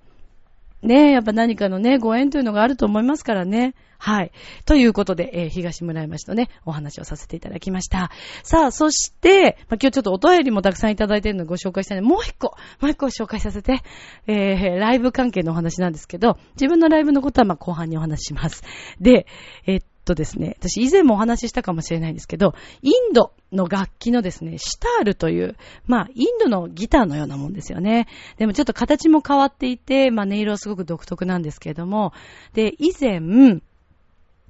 [0.83, 3.73] ね、やっぱ何かのね、ご縁というのがあると思いますからね。
[3.97, 4.31] はい。
[4.67, 8.11] ということで、えー東村山市とね、お話をさせていただきました。
[8.43, 13.81] さあ、そして、まあ、今日ちょっとお便りもたくさんいただいているのでご紹介したいので、もう一個、もう一個紹介させて、
[14.27, 18.61] えー、ライブ関係のお話なんですけど、自分のライブのことはまあ後半にお話します。
[19.01, 19.25] で、
[19.65, 28.07] えっとですね、私以前もお話ししたかもしれないんですけど、インドの楽器のですね、シタールという、まあ、インドのギターのようなもんですよね。
[28.37, 32.13] でもちょっと形も変わっていて、まあ、音色はすごく独特なんですけれども、
[32.53, 33.19] で、以前、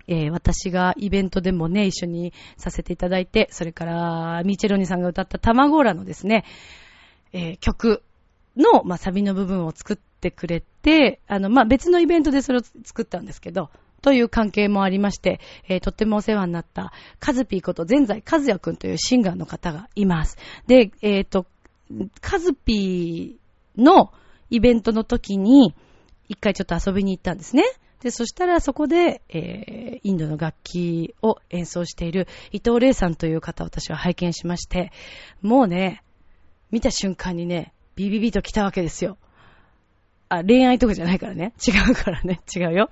[0.07, 6.45] えー私がイベントでもね、一緒にさせていただいて、それから、ミチェロニさんが歌ったタマゴーラのですね、
[7.33, 8.03] えー曲
[8.55, 13.69] の、まあ、サビの部分を作ってくれて、あの、まあ、別のイベントでそれを作ったんですけど、
[14.05, 20.37] という関係もありまして、えーとってもお世話になった、カズピーこと全財和也くんというシンガーの方がいます。
[20.67, 21.47] で、えっ、と、
[22.21, 24.13] カズピーの
[24.51, 25.73] イベントの時に、
[26.29, 27.63] 一回ちょっと遊びに行ったんですね。
[28.01, 34.91] で、そしたらそこで、えー、インドの楽器を演奏している伊藤玲さんという方を私は拝見しまして、
[35.41, 36.03] もうね、
[36.69, 39.17] 見た瞬間にね、ビビビと来たわけですよ。
[40.29, 41.53] あ、恋愛とかじゃないからね。
[41.67, 42.41] 違うからね。
[42.55, 42.91] 違うよ。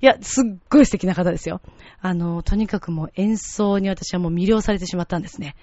[0.00, 1.60] いや、すっごい素敵な方ですよ。
[2.00, 5.56] あの、とにかくもう演奏に私はもう魅了されてしまったんですね。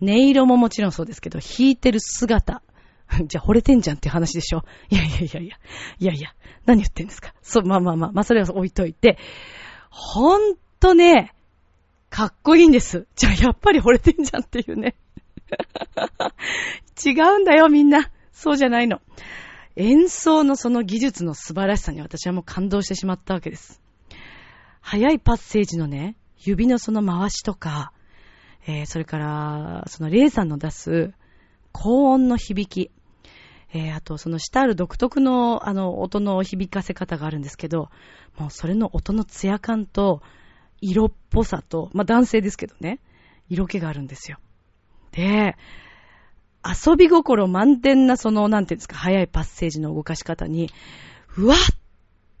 [0.00, 2.62] 音色ももちろんそうですけど、弾いてる姿。
[3.26, 4.64] じゃあ惚れてんじゃんっていう話でしょ。
[4.90, 5.56] いやいやいやいや。
[5.98, 6.30] いやいや。
[6.66, 7.34] 何言ってんですか。
[7.42, 8.12] そう、まあまあまあ。
[8.12, 9.18] まあそれは置いといて。
[9.90, 11.34] ほんとね、
[12.10, 13.06] かっこいいんです。
[13.16, 14.94] じゃあやっぱり惚れてんじゃんっていうね。
[17.04, 18.10] 違うんだよみんな。
[18.32, 19.00] そうじゃないの。
[19.80, 23.80] 演奏のその技術の素晴らしさに私はもう感動してしまったわけです。
[24.80, 27.92] 早いパッセージのね、指のその回しとか、
[28.66, 31.12] えー、それから、そのレイさんの出す
[31.72, 32.90] 高音の響き、
[33.72, 37.88] えー、あとその下ある独特のあの音の響かせ方があるんですけど、
[38.38, 40.20] もうそれの音のツヤ感と
[40.82, 43.00] 色っぽさと、まあ男性ですけどね、
[43.48, 44.38] 色気があるんですよ。
[45.12, 45.56] で、
[46.64, 50.70] 遊び心満点なその、なんていうんですか、早いパッセージの動かし方に、
[51.36, 51.58] うわっ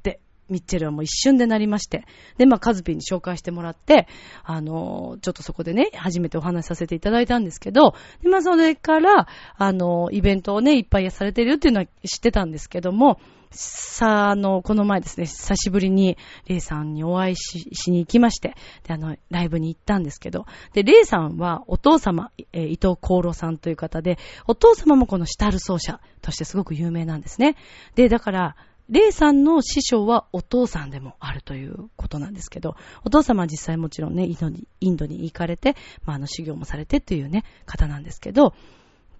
[0.02, 2.04] てミッチェルはもう一瞬でなりまして。
[2.36, 4.08] で、まあ、カズピーに紹介してもらって、
[4.44, 13.18] あの、ちょっとそこでね、初めてお話しさせていただいたんですけど、で、まあ、それから、あの、イベントをね、いっぱいされてるっていうのは知ってたんですけども、
[13.52, 27.56] さあ、あの、この前ですね、久しぶりに、レイさんにお会いししに行きまして、で、あの、ライブに行ったんですけど、で、レイさんはお父様、えー、伊藤幸郎さんという方で、お父様もこのシタル奏者としてすごく有名なんですね。
[27.96, 28.56] で、だから、
[28.88, 38.54] レイさんの師匠はお父さんでもあるということなんですけど、お父様は実際もちろんね、インドにインドに行かれて、まあ、あの、修行もされてっていうね、方なんですけど、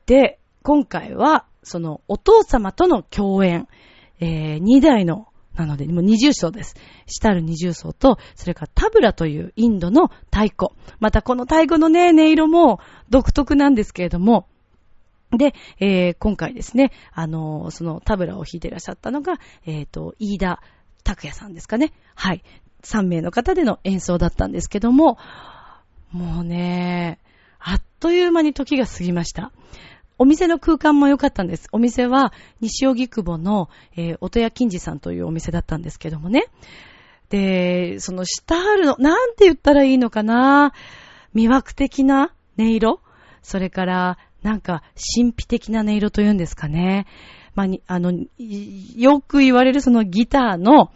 [0.06, 3.68] で、今回は、その、お父様との共演、
[4.20, 6.76] えー、二代の、なので、もう二重奏です。
[7.06, 10.68] シタル二重奏と、それからタブラというインドの太鼓。
[11.00, 14.46] またこの太鼓のね、音色も独特なんですけれども、
[15.36, 20.60] で、えー、今回ですね、あのー、そのタブラを弾いていらっしゃったのが、えっ、ー、と、飯田
[21.04, 21.92] 拓也さんですかね。
[22.14, 22.42] はい。
[22.82, 25.18] 3名の方での演奏だったんですけども、
[26.12, 27.20] もうね、
[27.58, 29.52] あっという間に時が過ぎました。
[30.20, 31.66] お店の空間も良かったんです。
[31.72, 36.44] お店は西荻窪の、えー、音屋金次さんというお店だったんですけどもね。
[37.30, 40.74] で、そのシタールの、なんて言ったらいいのかな
[41.34, 43.00] 魅惑的な音色
[43.40, 44.82] それから、なんか、
[45.16, 47.06] 神秘的な音色というんですかね。
[47.54, 48.12] まあ、あの、
[48.96, 50.92] よく言われるそのギターの、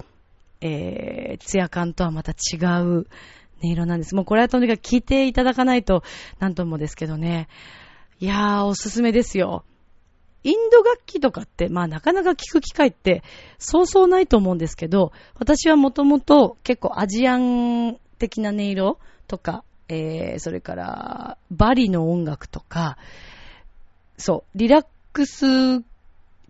[0.60, 3.06] えー、ツヤ感とはまた違う
[3.62, 4.14] 音色なんです。
[4.14, 6.02] もうこれはとにかく聞いていただかないと、
[6.40, 7.48] なんともですけどね。
[8.24, 9.64] いやー、おすすめですよ。
[10.44, 13.22] インド楽器とかって、まあなかなか聞く機会って
[13.58, 22.96] そうそうないと思うんですけど、私はもともと結構アジアン的な音色とか、えー、それからバリの音楽とか、
[24.16, 25.82] そう、リラックス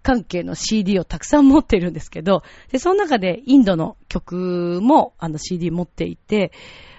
[0.03, 6.53] 関係の CD をたくさん持ってるんですけど、で、その中でインドの曲もあの CD 持っていて、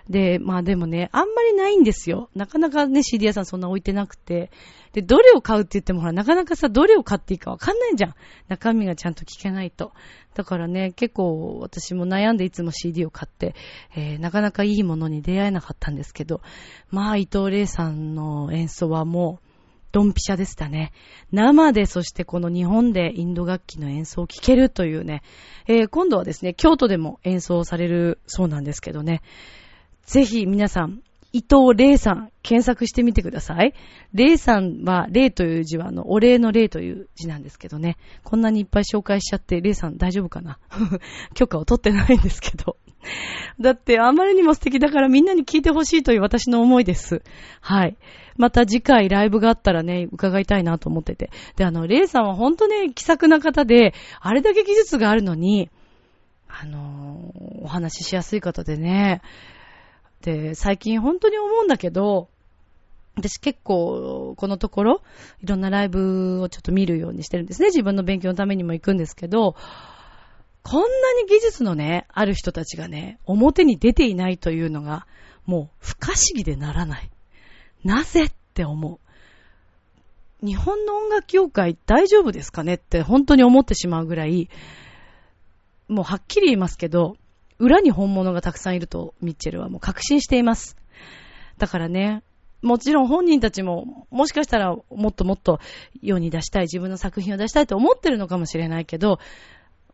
[0.10, 2.30] で、まあでもね、あんまりないんですよ。
[2.36, 4.52] なかなかね、CD 屋さんそんな置いてなくて。
[4.94, 8.16] で、どれを買うって言ってもほら、なかなかさ、どれを買っていいかわかんないじゃん。
[8.48, 9.94] 中身がちゃんと聞けないと。
[10.36, 13.56] だからね、結構私も悩んでいつも CD を買って、
[13.96, 16.42] えー、なかなかいいものに出会えなかったんですけど、
[16.92, 19.46] まあ伊藤玲さんの演奏はもう、
[19.96, 20.92] ドンピシャでしたね。
[21.32, 25.24] 生で、そしてこの日本でインド楽器の演奏を聴けるというね、
[25.68, 29.22] えー、今度はですね、京都でも演奏されるそうなんですけどね、
[30.06, 31.02] ぜひ皆さん、
[31.34, 33.74] 伊藤玲さん、検索してみてください。
[34.14, 37.98] 玲さんは、玲という字は、あの、お礼の礼という字なんですけどね。
[38.24, 40.60] こんなにいっぱい紹介しちゃって、玲さん大丈夫かな？
[41.36, 42.78] 許可を取ってないんですけど。
[43.60, 47.22] だって、あまりにも素敵だからみんなに聞いてほしいという私の思いです。
[47.60, 47.98] はい。
[48.38, 51.32] また次回ライブがあったらね、伺いたいなと思ってて。
[51.58, 55.70] で、あの、レイさんは本当ね、気さくな方で、あれだけ技術があるのに、
[56.48, 59.22] あのー、お話ししやすい方でね。
[60.26, 62.30] で、最近本当に思うんだけど、
[63.16, 65.02] 私結構、このところ、
[65.42, 67.68] いろんなライブをちょっと見るようにしてるんですね。
[67.68, 69.56] 自分の勉強のためにも行くんですけど、
[70.64, 70.88] こんな
[71.22, 75.06] に技術のね、ある人たちがね、表に出ていないというのが、
[75.46, 77.12] もう不可思議でならない。
[77.84, 79.00] なぜって思
[80.42, 80.46] う。
[80.46, 84.50] 日本の音楽業界大丈夫ですかねって本当に思ってしまうぐらい、
[85.88, 87.16] もうはっきり言いますけど、
[87.60, 90.76] 裏に本物がたくさんいるとミッチェルはもう確信しています。
[91.58, 92.24] だからね、
[92.62, 95.60] もちろん本人たちも、もしかしたらもっともっと
[96.02, 99.20] 世に出したい、自分の作品を出したいと思ってるのかもしれないけど、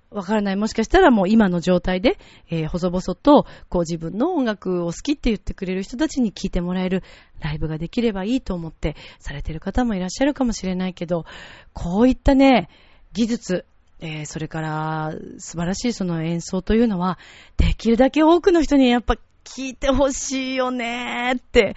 [0.09, 0.55] わからない。
[0.57, 2.17] もしかしたらもう今の状態で、
[2.49, 7.03] えー、細々と、こう自分の音楽を好きって言ってくれる人たちに聴いてもらえる
[7.39, 11.25] ライブができればいいと思ってされてる方もいらっしゃるかもしれないけど、
[11.73, 12.69] こういったね、
[13.13, 13.65] 技術、
[14.01, 17.17] えー、それから素晴らしいその演奏というのは、
[17.57, 21.75] できるだけ多くの人にやっぱ聴いてほしいよねって、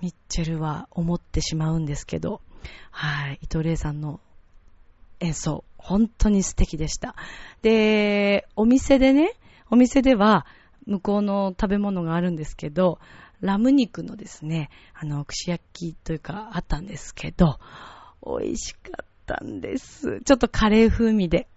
[0.00, 2.40] ミッチェルは思ってしまうんですけど、
[2.90, 4.20] はい、伊藤玲さんの
[5.20, 7.14] 演奏、本当に素敵でした。
[7.62, 9.34] で、お店でね、
[9.70, 10.46] お店では
[10.86, 12.98] 向こうの食べ物があるんですけど、
[13.40, 17.58] ラム肉のですね、あの、串焼きというかあったんですけど、
[18.24, 20.20] 美味しかったんです。
[20.24, 21.48] ちょっとカレー風味で。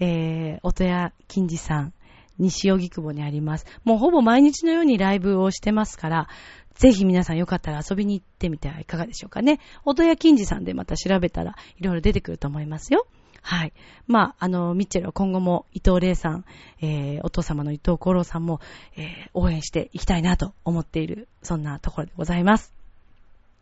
[0.00, 1.92] えー、音屋金次さん、
[2.38, 3.66] 西荻窪にあります。
[3.84, 6.28] もうほぼ毎日のようにライブをしてますから、
[6.74, 9.58] ぜひ皆さんよかったら遊びに行ってみてはいかがでしょうかね。
[9.84, 13.06] 音屋金次さんでまた調べたらいろいろ出てくると思いますよ。
[13.42, 13.72] はい。
[14.06, 16.44] まあ、あの、ミッチェルは今後も伊藤玲さん、
[16.80, 18.60] えー、お父様の伊藤五郎さんも、
[18.96, 22.77] えー、応援していきたいなと思っている、そんなところでございます。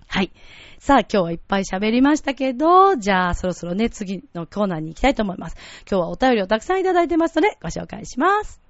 [0.09, 0.33] はい。
[0.79, 5.57] さあ、今日はいっぱい喋りましたけど、じゃあ、そろそろね、次のコーナーに行きたいと思います。
[5.91, 8.61] 今日はお便りをたくさんいただいてますので、ご紹介します。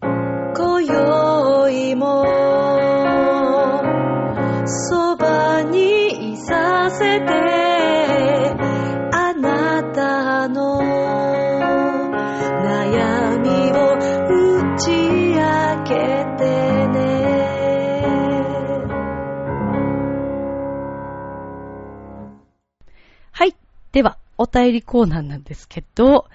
[0.00, 2.24] 今宵も、
[4.66, 7.43] そばにいさせて、
[24.54, 26.26] 便りコーナーなんですけど、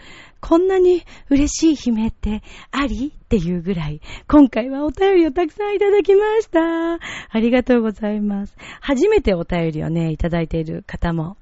[0.42, 2.42] こんなに嬉しい悲鳴って
[2.72, 3.14] あり？
[3.16, 6.94] っていうぐらい、今回はお便りをたくさんいただきました。
[6.94, 7.00] あ
[7.40, 8.56] りがとうございます。
[8.82, 11.38] 初めてお便りをね、いただいている方も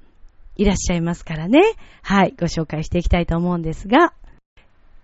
[0.56, 1.60] いらっしゃいますからね。
[2.02, 4.12] はい、ご紹介していきたいと思うんですが。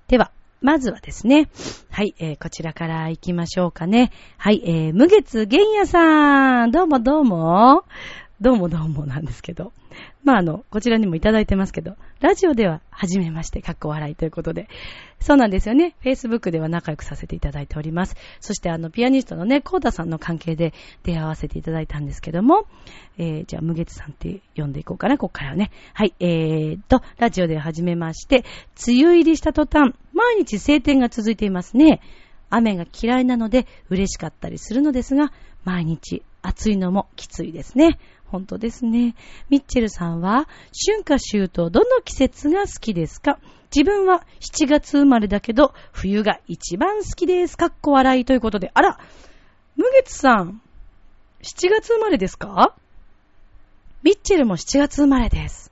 [0.08, 1.48] では、まずはですね、
[1.90, 4.10] はい、えー、こちらから行きましょうかね。
[4.36, 7.84] はい、えー、無月玄也さん、どうもどうも。
[8.40, 9.72] どうもどうもなんですけど。
[10.24, 14.68] まあ、あの、こちらにもいただいてますけど、ラジオでは初めまして、かっこ笑いということで。
[15.20, 15.94] そうなんですよね。
[16.04, 18.16] Facebook では仲良くさせていただいております。
[18.40, 20.72] そして、あの、ピアニストのね、コーダさんの関係で
[21.02, 22.66] 出会わせていただいたんですけども、
[23.18, 25.70] えー、じゃあ、無月さんって呼んでいこうかな、ここからはね。
[25.92, 28.44] はい、えーと、ラジオで始めまして、
[28.86, 32.00] 梅雨入りした途端、毎日晴天が続いていますね。
[32.50, 35.32] 雨が嫌いなので嬉しかったりするのですが、
[35.64, 37.98] 毎日暑いのもきついですね。
[38.34, 39.14] 本当ですね。
[39.48, 40.48] ミッチェルさんは、
[40.86, 43.38] 春夏秋冬どの季節が好きですか？
[43.72, 47.56] 自分は7月生まれだけど、冬が一番好きです。
[47.56, 48.72] かっこ笑いということで。
[48.74, 48.98] あら、
[49.76, 50.60] 無月さん、
[51.42, 52.74] 7月生まれですか？
[54.02, 55.70] ミッチェルも7月生まれです。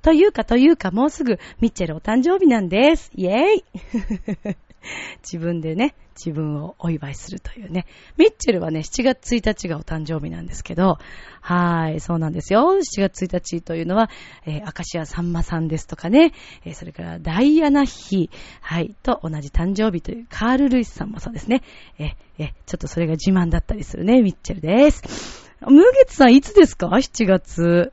[0.00, 3.10] というかというか、もうすぐミッチェルお誕生日なんです。
[3.16, 4.56] イェーイ
[5.22, 7.86] 自分でね、自分をお祝いするというね。
[8.16, 10.98] ミッチェルはね、7月1日がお誕生日なんですけど、
[11.40, 12.60] はい、そうなんですよ。
[12.60, 14.10] 7月1日というのは、
[14.46, 16.32] えー、アカシアさんまさんですとかね、
[16.64, 18.30] えー、それからダイアナ妃、
[18.60, 21.62] はい、と同じ誕生日というカール・ルイスさんもそうですね。
[21.98, 25.44] えー、えー、ちょっとそれが自慢だったりするね、ミッチェルです。
[25.60, 27.92] ムーゲツさんいつですか ?7 月。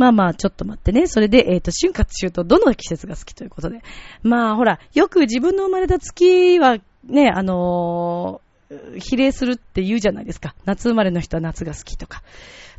[0.00, 1.06] まあまあ、ちょっと待ってね。
[1.06, 3.82] それで、えっ、ー、と、春夏秋冬、どの季節が好きということで。
[4.22, 10.54] まあ、ほら、よく自分の生まれた月は、ね、あのー、比例するって言うじゃないですか。
[10.64, 12.22] 夏生まれの人は夏が好きとか。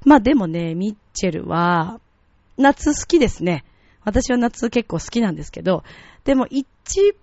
[0.03, 1.99] まあでもね、ミッチェルは、
[2.57, 3.65] 夏好きですね。
[4.03, 5.83] 私は夏結構好きなんですけど、
[6.23, 6.65] でも一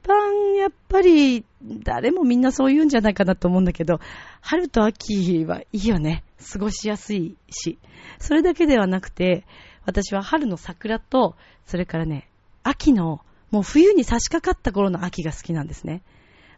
[0.06, 1.44] 番やっぱり、
[1.82, 3.98] 誰もみんなそう言うんじゃないかなと思うんだけど、
[4.42, 6.22] 春と秋はいいよね。
[6.52, 7.78] 過ごしやすいし。
[8.20, 9.44] それだけではなくて、
[9.88, 11.34] 私は春の桜と、
[11.64, 12.28] それからね、
[12.62, 16.02] 秋の、もう冬に差し掛かった頃の秋が好きなんですね。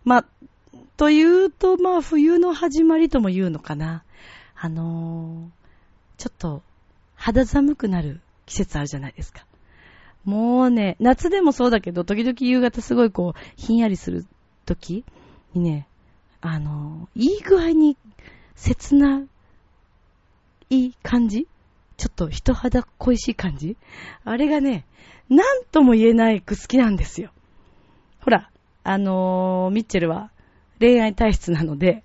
[0.03, 0.27] まあ、
[0.97, 4.03] というと、まあ冬の始まりとも言うのかな。
[4.57, 6.65] あのー、ちょっと
[7.15, 9.47] 肌寒くなる季節あるじゃないですか。
[10.25, 14.27] もうね、夏でもそうだけど、時々夕方すごいこう、ひんやりする
[14.67, 15.05] 時
[15.55, 15.87] にね、
[16.41, 17.97] あのー、いい具合に
[18.57, 19.23] 切な
[20.69, 21.47] いい感じ
[22.01, 23.77] ちょっと人肌恋しい感じ？
[24.25, 24.87] あれがね、
[25.29, 27.31] なんとも言えないく好きなんですよ。
[28.21, 28.51] ほら、
[28.85, 30.31] あのー、ミッチェルは
[30.79, 32.03] 恋愛体質なので、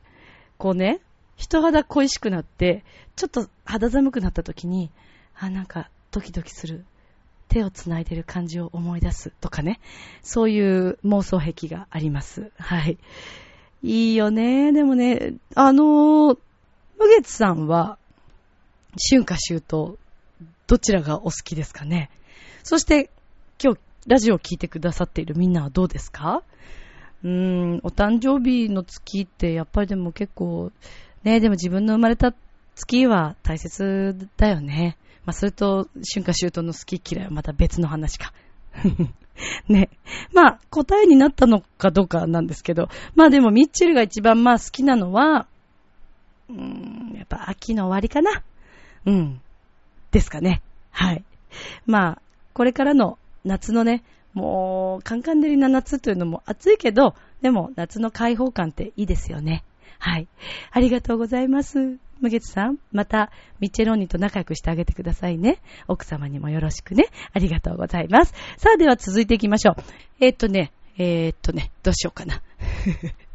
[0.58, 1.00] こうね、
[1.38, 2.84] 人肌恋しくなって、
[3.16, 4.92] ちょっと肌寒くなった時に、
[5.40, 6.84] あ、なんかドキドキする。
[7.48, 9.80] 手を繋いでる感じを思い出すとかね。
[10.24, 12.52] そういう妄想癖があります。
[12.58, 12.98] はい。
[13.82, 14.74] いいよね。
[14.74, 16.38] でもね、あのー、
[17.00, 17.98] 無月さんは、
[18.98, 19.98] 春夏秋冬、
[20.68, 22.10] どちらがお好きですかね？
[22.64, 23.10] そして、
[23.62, 26.44] 今日、ラジオを聞いてくださっているみんなはどうですか？
[27.24, 30.72] うーん、お誕生日の月って、やっぱりでも結構、
[31.24, 32.34] ね、でも自分の生まれた
[32.76, 34.98] 月は大切だよね。
[35.26, 38.32] まあ、それと、春夏秋冬の好き嫌いはまた別の話か。
[39.68, 39.90] ね。
[40.34, 45.48] まあ、答えになったのかどうかなんですけど、まあでもミッチェルが一番まあ好きなのは、
[46.50, 48.44] うーん、やっぱ秋の終わりかな。
[49.06, 49.42] うん。
[50.12, 50.62] ですかね。
[50.92, 51.24] はい。
[51.86, 52.22] まあ、
[52.54, 54.04] これからの夏のね、
[54.34, 59.64] もう、カンカン照りな夏というのも暑いけど、でも夏の開放感っていいですよね。
[60.00, 60.28] はい。
[60.72, 61.98] ありがとうございます。
[62.22, 62.78] ムゲツさん。
[62.92, 65.60] また、ミッチェローニと仲良くしてあげてくださいね。
[65.88, 67.08] 奥様にもよろしくね。
[67.34, 68.34] ありがとうございます。
[68.58, 69.76] さあ、では続いていきましょう。
[70.20, 72.42] えー、っとね、えー、っとね、どうしようかな。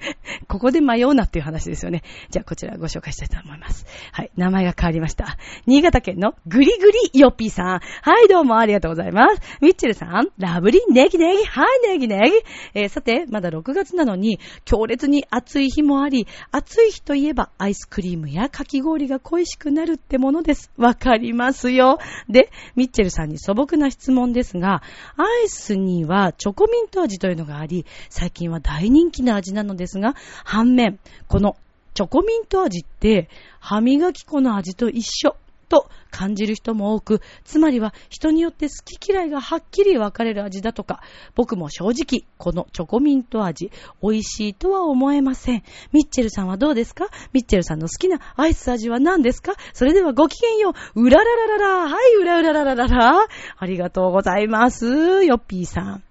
[0.48, 2.02] ここで迷うなっていう話ですよね。
[2.30, 3.86] じゃあこちらご紹介したいと思います。
[4.12, 4.30] はい。
[4.36, 5.36] 名前が変わりました。
[5.66, 7.66] 新潟県のグリグリヨッピーさん。
[7.66, 7.80] は
[8.24, 9.40] い、どうもありがとうございます。
[9.60, 12.32] ミッチェルさん、ラブリーネギネギ、はい、ネギネギ。
[12.74, 20.70] えー、さて、まだ6月なのに、強烈に暑い日もあり、暑い日といえばアイスクリームやかき氷が恋しくなるってものです。
[20.76, 21.98] わかりますよ。
[22.28, 24.82] で、ミッチェルさんに素朴な質問ですが、
[25.16, 30.14] アイスにはチョコミント味というのがあり、最近は大人気な味なのですが、
[30.44, 31.56] 反面、この
[31.94, 33.28] チョコミント味って
[33.58, 35.36] 歯磨き粉の味と一緒
[35.68, 41.00] と感じる人も多く、つまりは人によって好き嫌いがはっきり分かれる味だとか、
[41.36, 43.70] 僕も正直、このチョコミント味、
[44.02, 45.62] 美味しいとは思えません。
[45.92, 47.06] ミッチェルさんはどうですか？
[47.32, 49.54] ミッチェルさんの好きなアイス味は何ですか？
[49.72, 51.02] それではごきげんよう。
[51.02, 51.88] うららららら。
[51.88, 53.26] はい、うらうららららら。
[53.56, 55.24] ありがとうございます。
[55.24, 56.02] ヨッピーさん。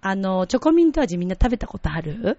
[0.00, 2.38] あの、チョコミント味みんな食べたことある？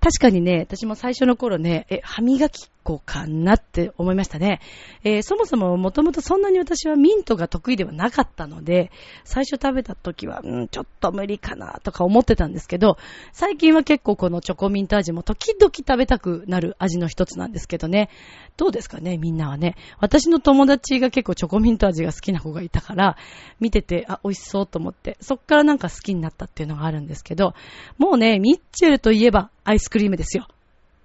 [0.00, 4.60] 確かにね、私も最初の頃ね、え、歯磨き粉かなって思いましたね。
[5.04, 8.90] えー、そもそももともとそんなに私はミントが得意ではなかったので、
[9.24, 12.96] 最初食べた時は、うん、ちょっと無理かなとか思ってたんですけど、
[13.32, 18.08] 最近は結構このチョコミント味も時々食べたくなる味の一つなんですけどね。
[18.56, 19.76] どうですかね、みんなはね。
[20.00, 23.16] 私の友達が結構チョコミント味が好きな子がいたから、
[23.60, 27.54] 見てて、あ、美味しそうと思って、そっからなんか好きになったっていうのがあるんですけど、
[27.98, 30.46] もうね、ミッチェルといえばアイスクリームですよ。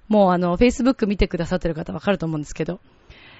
[0.08, 2.80] もうあの、Facebook 見てくださってる方わかると思うんですけど、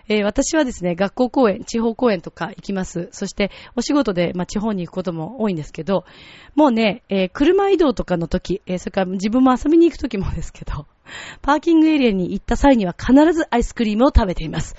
[0.08, 3.10] えー、私はですね、学校公演、地方公演とか行きます。
[3.12, 6.06] そして、お仕事で、まあ、地方に行くことも多いんですけど、
[6.54, 10.86] もうね、えー、車移動とかの時、えー、それから自分も遊びに行く時もですけど、
[11.42, 14.76] パーキングエリアに行った際には必ずアイスクリームを食べています。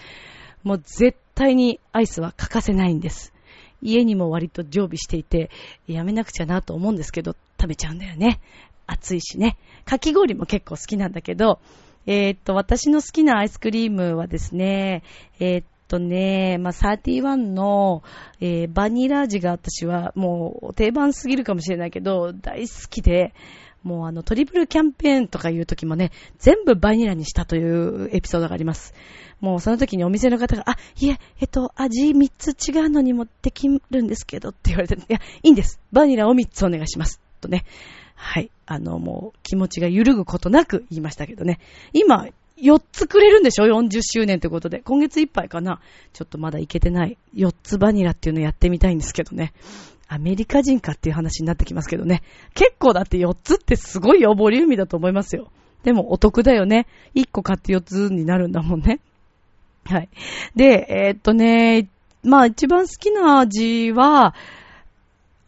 [0.63, 3.33] もう絶対にアイスは欠かせないんです。
[3.83, 5.51] 家にも割と常備していて、
[5.87, 8.41] やめなくちゃなと思うんですけど、食べちゃうんだよね。
[8.87, 9.57] 暑いしね。
[9.85, 11.61] かき氷も結構好きなんだけど、
[12.07, 15.03] えー、っと、私の好きなアイスクリームはですね、
[15.41, 18.03] えー、っとね、まあ、31の、
[18.41, 23.35] えー、バニラ味が私はもう定番すぎるかもしれないけど、大好きで、
[23.83, 28.95] もうあのトリプルキャンペーンとかいう時もね、全部バニラにしたというエピソードがあります。
[29.41, 35.81] もうその時にお店の方が、あ、いえ、えっと、味3つ違うのにもできるんですけどって言われて、いや、いいんです。
[35.93, 37.21] バニラを3つお願いします。
[37.41, 37.65] とね。
[38.15, 38.51] はい。
[38.67, 41.61] あの、もう気持ちが揺るぐことなく言いましたけどね。
[41.93, 42.27] 今、
[42.59, 44.81] 4つくれるんでしょ ?40 周年ということで。
[44.81, 45.81] 今月いっぱいかな
[46.13, 47.17] ちょっとまだいけてない。
[47.35, 49.53] 4つバニラっていうのやってみたいんですけどね。
[50.09, 52.23] アメリカ人かっていう話になってきますけどね。
[52.55, 55.51] 結構だって4つってすごいよ、ボリューミーだと思いますよ。
[55.83, 56.87] でもお得だよね。
[57.15, 59.01] 1個買って4つになるんだもんね。
[59.85, 60.09] はい。
[60.55, 61.89] で、えー、っとね、
[62.23, 64.35] まあ一番好きな味は、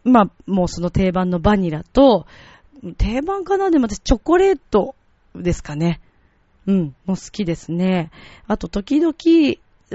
[0.05, 2.27] まあもうその定番のバニラと、
[2.97, 3.71] 定番かな？
[3.71, 4.95] でも私チョコレート
[5.35, 6.01] ですかね。
[6.67, 8.11] うん、もう好きですね。
[8.47, 9.15] あと時々、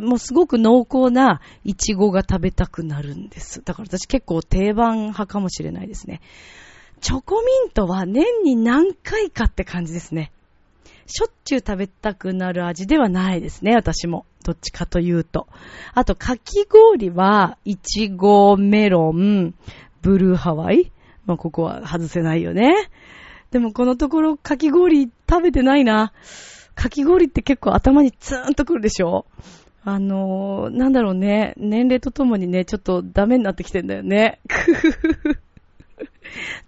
[0.07, 3.61] もうすごく濃厚なイチゴが食べたくなるんです。
[3.63, 6.21] だから私結構定番派かもしれないですね。
[6.99, 10.31] チョコミントは年に何回かって感じですね。
[11.05, 14.25] しょっちゅう食べたくなる味ではないですね、私も。
[14.45, 15.47] どっちかというと。
[15.93, 19.53] あと、かき氷は、いちご、メロン、
[20.01, 20.92] ブルーハワイ
[21.25, 22.73] まあ、ここは外せないよね。
[23.51, 26.11] でもこのところかき氷食べてないな。
[26.75, 29.25] かき氷って結構頭にツーンとくるでしょ
[29.85, 31.53] あのー、なんだろうね。
[31.57, 34.39] 年齢とともにね、ちょっとダメになってきてんだよね。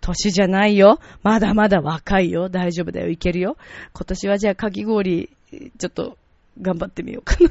[0.01, 0.99] 年じゃないよ。
[1.24, 2.49] まだまだ若いよ。
[2.49, 3.10] 大丈夫だよ。
[3.10, 3.58] いけるよ。
[3.93, 5.30] 今年はじゃあかき氷、
[5.78, 6.18] ちょっと
[6.62, 7.49] 頑張ってみようかな。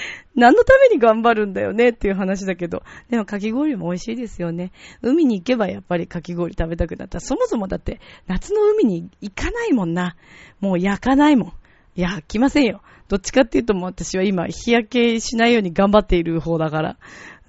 [0.34, 2.82] 何のために頑張るんだよねっていう話だけど。
[3.10, 4.72] でもかき氷も美味しいですよね。
[5.02, 7.20] 海に行けばやっぱりかき氷食べたくなった。
[7.20, 10.16] そもそもだって夏の海に行かないもんな。
[10.60, 11.52] もう焼かないもん。
[11.96, 12.80] いや、来ませんよ。
[13.08, 16.96] どっちかっていうともう私は今日焼けしないように頑張っている方だから。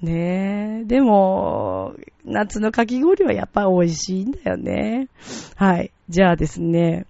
[0.02, 0.86] ねえ。
[0.86, 1.93] でも、
[2.24, 5.10] 夏のかき氷はやっぱ美味しいんだよね。
[5.56, 5.91] はい。
[6.08, 7.06] じゃあですね。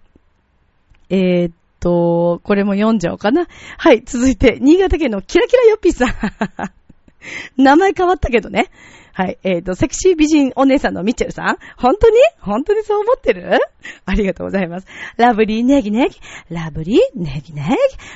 [1.09, 3.47] えー、っと、これも読んじゃおうかな。
[3.77, 6.09] はい、続いて、新潟県のキラキラヨッピーさん。
[7.61, 8.69] 名前変わったけどね。
[9.13, 9.37] はい。
[9.43, 11.57] えっ、ー、と、セクシー美人お姉さんのミッチェルさん。
[11.75, 12.15] 本当に？
[12.39, 13.59] 本当にそう思ってる？
[14.05, 14.87] ありがとうございます。
[15.17, 16.15] ラブリーネギネギ。
[16.49, 17.67] ラブリーネギネギ。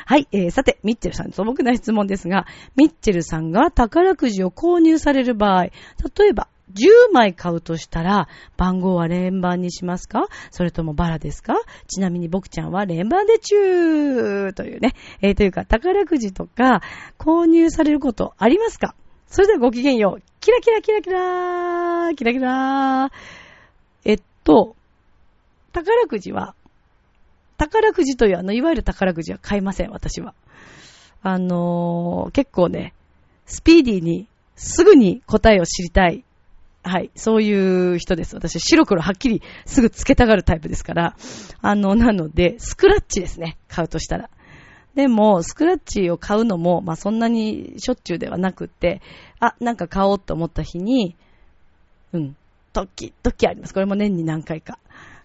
[0.05, 0.28] はい。
[0.32, 2.45] えー、さて、ミッチェルさん、素朴な質問ですが、
[2.78, 5.72] ミッチェルさんが宝くじを購入される場合、例
[6.30, 10.28] えば、10枚買うとしたら、番号は連番にしますか？
[10.51, 11.55] それともバラですか？
[11.88, 16.82] ちなみに僕ちゃんは連番でチューというね、えー、というか宝くじとか
[17.17, 18.95] 購入されることありますか？
[19.28, 20.24] それではごきげんよう。
[20.39, 23.11] キラキラキラキラーキラキラー
[24.05, 24.76] えっと、
[25.71, 26.55] 宝くじは、
[27.57, 30.34] 宝くじというあの、いわゆる宝くじは買いません、私は。
[31.21, 32.93] あのー、結構ね、
[33.45, 36.26] スピーディーに、すぐに答えを知りたい。
[36.84, 37.11] はい。
[37.15, 38.36] そういう人です。
[38.36, 41.15] 私、白黒はっきりすぐつけたがるタイプですから。
[41.61, 43.57] あの、なので、スクラッチですね。
[43.69, 44.29] 買うとしたら。
[44.93, 49.01] でも、スクラッチを買うのも、まあ、そんなにしょっちゅうではなくて、
[49.39, 51.15] あ、なんか買おうと思った日に、
[52.11, 52.36] うん、
[52.73, 53.73] 時、時あります。
[53.73, 54.77] これも年に何回か。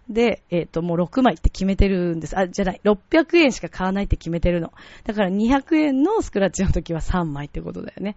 [0.09, 2.39] で、えっ、ー、と、もう6枚って決めてるんです。
[2.39, 2.81] あ、じゃない。
[2.85, 4.73] 600円しか買わないって決めてるの。
[5.05, 8.17] だから200円のスクラッチの時は3枚ってことだよね。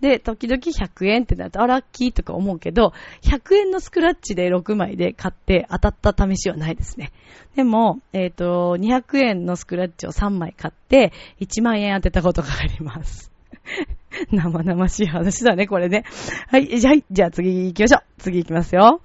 [0.00, 2.92] で、時々100円ってなると、あ、ラッキーとか思うけど、
[3.22, 7.12] 100円のスクラッチで6枚で買って当たった試しはないですね。
[7.54, 13.32] でも、えっ、ー、と、200円のスクラッチを3枚買って、1万円当てたことがあります。
[14.30, 16.04] 生々しい話だね、これね。
[16.48, 18.02] はい、じゃあ、じゃあ次行きましょう。
[18.18, 19.00] 次行きますよ。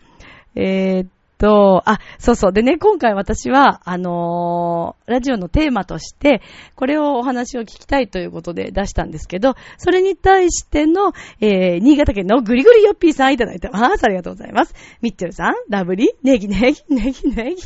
[0.56, 1.08] えー、っ
[1.42, 2.54] と、あ、そうそう。
[2.54, 6.44] でね、今回私は、あのー、ラジオのテーマとして、
[6.76, 14.04] これをお話を聞きたいということで出したんですけど、それに対しての、えー、新潟県のぐりぐりよっぴーさんいただいてます。
[14.06, 14.76] ありがとうございます。
[15.02, 17.62] ミッチェルさん、ラブリー、ネギネギ、ネギネギ。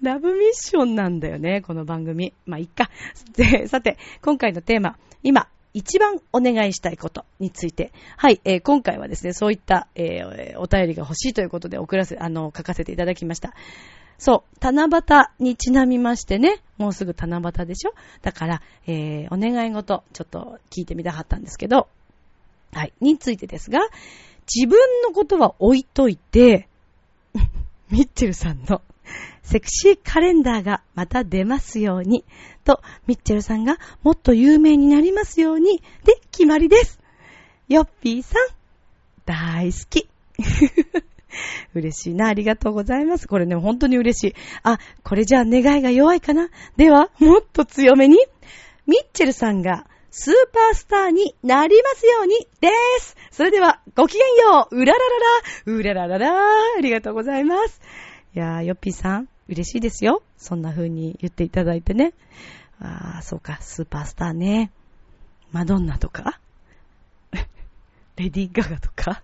[0.00, 2.32] ラブミッションなんだよね、この番組。
[2.46, 2.90] まあ、いっか。
[3.36, 7.92] で、さて、今回のテーマ、今、一番お願いしたいことについて。
[8.16, 13.52] はい、えー、今回はですね、そういった、えー、お便りが欲しいということで送らせ、あの、書かせていただきました。
[14.16, 17.92] そう、七夕にちなみましてね、もうすぐ七夕でしょ？
[18.22, 21.88] だから、えー、お願い事、ちょっと聞いてみたかったんですけど、
[22.72, 23.80] はい、についてですが、
[24.50, 26.68] 自分のことは置いといて、
[27.92, 28.80] ミッチェルさんの
[29.46, 32.24] セクシーカレンダーがまた出ますように、
[32.64, 37.00] と、ミッチェルさんがもっと有名になりますように、で、決まりです。
[37.68, 38.48] ヨッピーさん、
[39.24, 40.08] 大好き。
[41.74, 42.28] 嬉しいな。
[42.28, 43.28] ありがとうございます。
[43.28, 44.34] これね、本当に嬉しい。
[44.64, 48.18] あ、これじゃあ願いが弱いかなでは、もっと強めに。
[48.86, 52.68] ミッチェルさんがスーパースターになりますようにで
[52.98, 53.16] す。
[53.30, 54.76] それでは、ごきげんよう。
[54.76, 55.04] うららら
[55.66, 56.34] ら、うらららら、
[56.78, 57.80] ありがとうございます。
[58.34, 60.22] いやー、ヨッピーさん、嬉しいですよ。
[60.36, 62.12] そんな風に言っていただいてね。
[62.80, 64.70] ああ、そうか、スーパースターね。
[65.52, 66.40] マドンナとか？
[68.16, 69.22] レディー・ガガとか？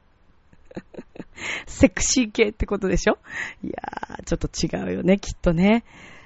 [1.66, 3.18] セクシー系ってことでしょ？
[3.62, 5.84] いやー、ちょっと違うよね、きっとね。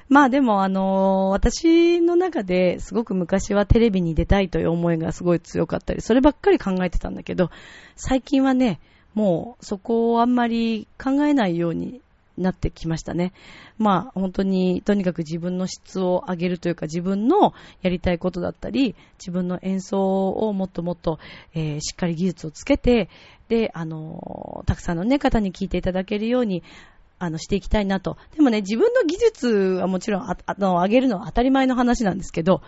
[0.08, 7.50] まあでもあのー、私の中ですごく昔はテレビに出たいという思いがすごい強かったり、そればっかり考えてたんだけど、
[7.96, 8.78] 最近はね、
[9.14, 12.00] もうそこをあんまり考えないように
[12.36, 13.32] なってきましたね。
[13.78, 21.18] まあ本当にとにかく自分の質を上げるというか自分のやりたいことだったり自分の演奏をもっともっと、
[21.54, 23.08] えー、しっかり技術をつけて
[23.48, 26.62] で、あのたくさんのね方に聞いていただけるように
[27.18, 28.18] あの、していきたいなと。
[28.34, 32.60] でもね、自分の技術はもちろん、ああの、上げるのは当たり前の話なんですけど、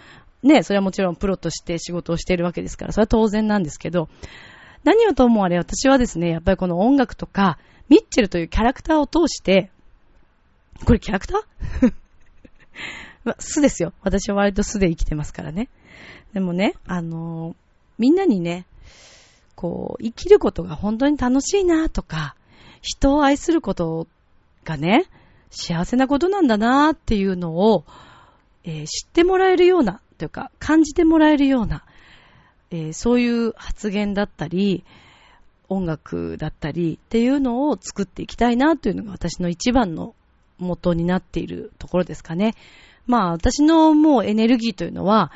[0.42, 4.08] ね、それはもちろんプロとして仕事をしているわけですから、それは当然なんですけど、
[4.84, 7.58] 何をともあれ、私はですね、やっぱりこの音楽とか、
[7.89, 9.70] ミッチェルというキャラクターを通して、
[10.84, 11.93] これキャラクター？
[13.24, 13.93] ま素ですよ。
[14.03, 15.68] 私は割と素で生きてますからね。
[16.32, 17.55] でもね、あのー、
[17.99, 18.66] みんなにね、
[19.55, 22.36] こう、生きることが本当に楽しいなとか、
[22.80, 24.07] 人を愛すること
[24.64, 25.07] がね、
[25.51, 27.84] 幸せなことなんだなっていうのを、
[28.64, 31.84] えー、知ってもらえるような、というか、感じてもらえるような、
[32.70, 34.84] えー、そういう発言だったり、
[35.68, 40.14] 音楽だったりっていうのを作っていきたいなというのが私の一番の
[40.58, 42.54] 元になっているところですかね。
[43.06, 45.30] まあ私のもうエネルギーというのは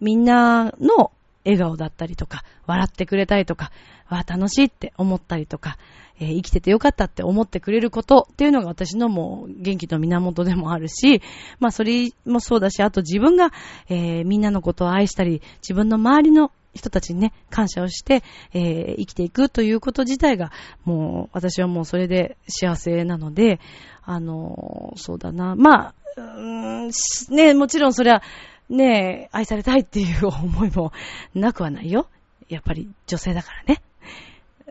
[0.00, 1.12] みんなの
[1.44, 3.72] 笑顔だったりとか、笑ってくれたりとか、
[4.08, 5.78] わ楽しいって思ったりとか、
[6.20, 11.22] えー、生きててよかったって思ってくれることっていうのが私のもう元気の源でもあるし、
[11.58, 13.50] まあそれもそうだし、あと自分が、
[13.88, 18.22] えー、みんなのことを愛したり、自分の周りの人たちにね、感謝をして、
[18.54, 20.50] えー、生きていくということ自体が、
[20.84, 23.60] もう、私はもうそれで幸せなので、
[24.02, 25.54] あのー、そうだな。
[25.56, 28.22] まあ、うーん、ね、もちろんそれは、
[28.70, 30.92] ね、愛されたいっていう思いも
[31.34, 32.08] なくはないよ。
[32.48, 33.82] やっぱり女性だからね。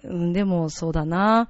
[0.04, 1.50] うん、でもそうだな。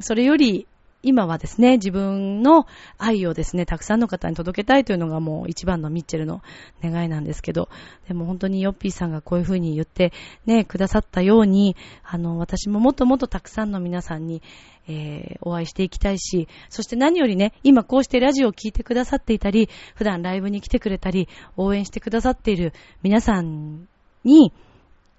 [0.00, 0.66] それより、
[1.04, 2.66] 今はですね、自分の
[2.98, 6.42] 愛をですね、たくさんの方に届けたいというのがもう一番のミッチェルの
[6.82, 7.68] 願いなんですけど、
[8.08, 10.12] でも本当にヨッピーさんがこういうふうに言って
[10.46, 14.42] ね、くださったように、あの、私ももっともっとたくさんの皆さんに、
[14.88, 23.86] えー、お会いしていきたいし、そして何よりね、今こうしてラジオを聴いてくださっていたり、普段ライブに来てくれたり、応援してくださっている皆さん
[24.24, 24.52] に、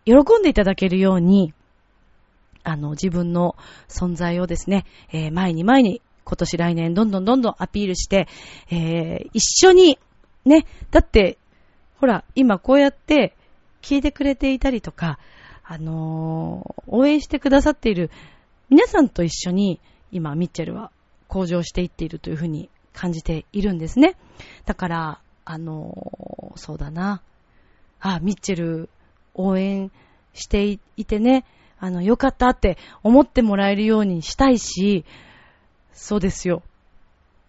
[0.06, 1.54] 喜んでいただけるように、
[2.66, 3.56] あの、自分の
[3.88, 8.28] 存在をですね、えー、前に前に今年来年どんどんどんどんアピールして、
[8.70, 10.00] えー、一緒に、
[10.44, 11.38] ね、だって、
[12.00, 13.36] ほら、今こうやって
[13.82, 15.20] 聞いてくれていたりとか、
[15.64, 18.12] あのー、応援してくださっている
[18.70, 19.80] 皆さんと一緒に
[20.12, 20.92] 今ミッチェルは
[21.28, 24.16] 向上していっているというふうに感じているんですね。
[24.66, 27.22] だから、あのー、そうだな。
[28.00, 28.90] あ、ミッチェル
[29.36, 29.92] 応援
[30.34, 31.46] していてね、
[31.80, 35.06] あの、よかったって思ってもらえるようにしたいし、
[35.94, 36.64] そうですよ。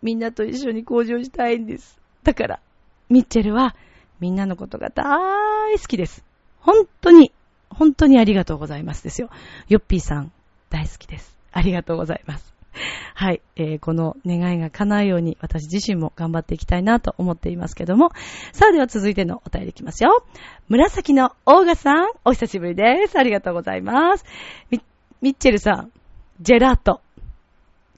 [0.03, 1.99] みんなと一緒に向上したいんです。
[2.23, 2.61] だから、
[3.09, 3.77] ミッチェルは
[4.21, 6.25] みんなのことが大好きです。
[6.61, 7.33] 本当に、
[7.71, 9.31] 本当にありがとうございますですよ。
[9.69, 10.33] ヨッピーさん、
[10.71, 11.37] 大好きです。
[11.53, 12.56] ありがとうございます。
[13.15, 18.11] はい、えー、この願いが叶うように私自身も頑張っていきたいなと思っていますけども。
[18.53, 20.25] さあでは続いてのお便りいきますよ。
[20.69, 23.19] 紫のオーガさん、お久しぶりです。
[23.19, 24.25] ありがとうございます。
[24.71, 24.81] ミ
[25.21, 25.93] ミッチェルさん、
[26.41, 27.01] ジェラート、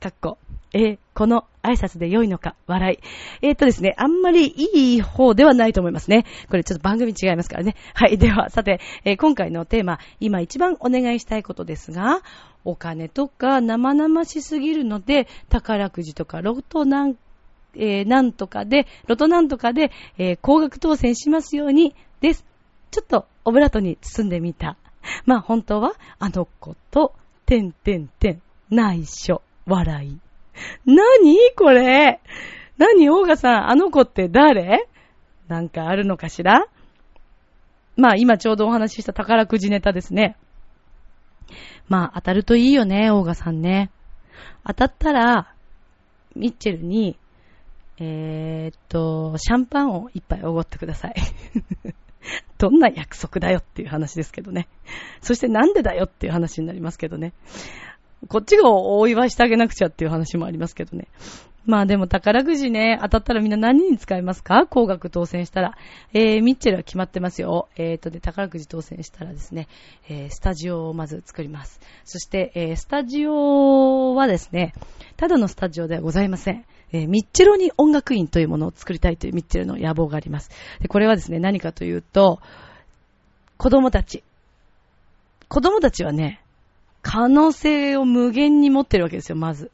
[0.00, 0.38] かっこ、
[0.72, 2.98] えー、この挨拶で良いのか、笑い。
[3.42, 6.24] えー、っとですね、あんまりいい方ではないと思いますね。
[6.48, 7.74] これちょっと番組違いますからね。
[7.94, 8.18] はい。
[8.18, 12.22] では、さて、えー、今回のテーマ、今一番お願いしたいことですが、
[12.68, 17.16] お金とか生々しすぎるので、宝くじとかロトなん、
[17.74, 22.44] えー、なんとかで、ロトなんとかで、えー、高額当選しますように、です。
[22.90, 24.76] ちょっとオブラートに包んでみた。
[25.24, 27.14] まあ本当は、あの子と、
[27.46, 30.18] てんてんてん、内緒、笑い。
[30.84, 32.20] 何これ？
[32.76, 34.86] 何オーガさん、あの子って誰？
[35.48, 36.66] なんかあるのかしら？
[37.96, 40.36] まあ今ちょうどお話しした宝くじネタですね。
[41.88, 43.90] まあ、当たるといいよね、オーガさんね。
[44.66, 45.54] 当たったら、
[46.34, 47.16] ミッチェルに、
[47.98, 51.14] えー、っと、シャンパンを一杯おごってください。
[52.58, 54.68] どんな約束だよっていう話ですけどね。
[55.20, 57.32] そしてなんでだよっていう話になりますけどね。
[58.26, 61.06] こっちがお祝いしてあげなくちゃっていう話もありますけどね。
[61.66, 64.66] まあでも宝くじね、当たったらみんな何に使いますか？
[64.66, 65.76] 高額当選したら。
[66.14, 67.68] えー、ミッチェルは決まってますよ。
[67.76, 69.68] えーとで、宝くじ当選したらですね、
[70.08, 71.78] えー、スタジオをまず作ります。
[72.04, 74.72] そして、えー、スタジオはですね、
[75.18, 76.64] ただのスタジオではございません。
[76.90, 80.50] えー、ミッチェロニ音楽院というものを作りたいというミッチェルの野望があります。
[80.80, 82.40] で、これはですね、何かというと、
[83.58, 84.24] 子供たち。
[85.48, 86.40] 子供たちはね、
[87.02, 89.70] 可能性を無限に持ってるわけですよ、まず。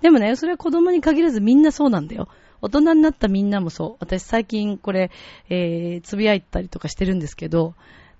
[0.00, 2.28] でもね、それは子供に限らずみんなそうなんだよ。
[2.60, 3.96] 大人になったみんなもそう。
[4.00, 5.10] 私最近これ、
[5.48, 7.74] えー、つぶやいたりとかしてるんですけど、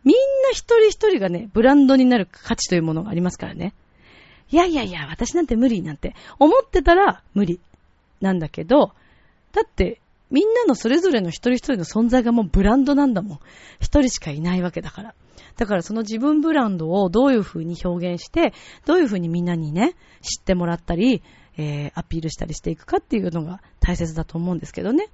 [0.04, 3.72] みんな一人一人がね、ブランドになる価値というものがありますからね。
[4.50, 7.60] いやいやいや、私なんて無理なんて思ってたら無理
[8.20, 8.92] なんだけど、
[9.52, 10.00] だって
[10.30, 13.38] みんなのそれぞれの一人一人の存在がもうブランドなんだもん。
[13.80, 15.14] 一人しかいないわけだから。
[15.56, 18.52] だからその自分ブランドをどういう風に表現して、
[18.84, 21.22] どういう風にみんなにね、知ってもらったり、
[21.58, 25.08] えー、アピールしたりしていくかっていうのが大切だと思うんですけどね。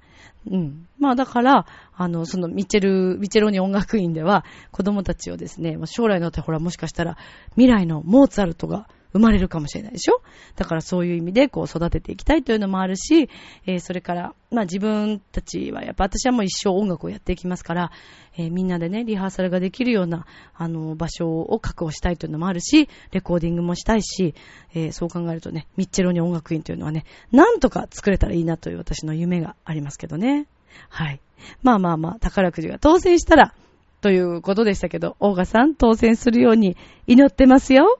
[0.49, 0.87] うん。
[0.97, 7.17] まあだから、あの、そのミチェル、ミチェロニ音楽院では子供たちをですね、将来のってほらもしかしたら
[7.51, 10.21] 未来のモーツァルトが生まれるかもしれないでしょ？
[10.55, 13.29] だからそういう意味でこう育てていきたいというのもあるし、
[13.65, 17.91] えー、それから、まあ自分たちはやっぱ私はもう一生音楽をやっていきますから、
[18.37, 24.35] えー、みんなでね、リハーサルができるような、あの、場所を確保したいというのもあるし、レコーディングもしたいし、
[24.73, 30.45] えー、そう考えるとね、ミッチェロニ音楽院というのはね、なんとか作れたらいいなという私の夢がありますけどね。
[30.89, 31.19] はい。
[31.63, 33.53] まあまあまあ、宝くじが当選したら、
[34.01, 37.99] ということでしたけど、オーガさん当選するように祈ってますよ。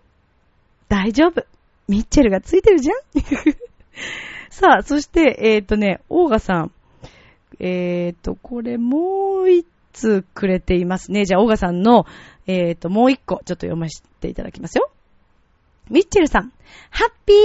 [0.90, 1.46] 大丈夫。
[1.88, 2.96] ミッチェルがついてるじゃん
[4.50, 6.72] さあ、そして、えっ、ー、とね、オーガさん。
[7.60, 11.26] えっ、ー、と、これもう一つくれていますね。
[11.26, 12.06] じゃあ、オーガさんの、
[12.48, 14.92] えっ、ー、と、もう一個、ちょっと読ませていただきますよ。
[15.90, 16.52] ミッチェルさん、
[16.90, 17.38] ハッピー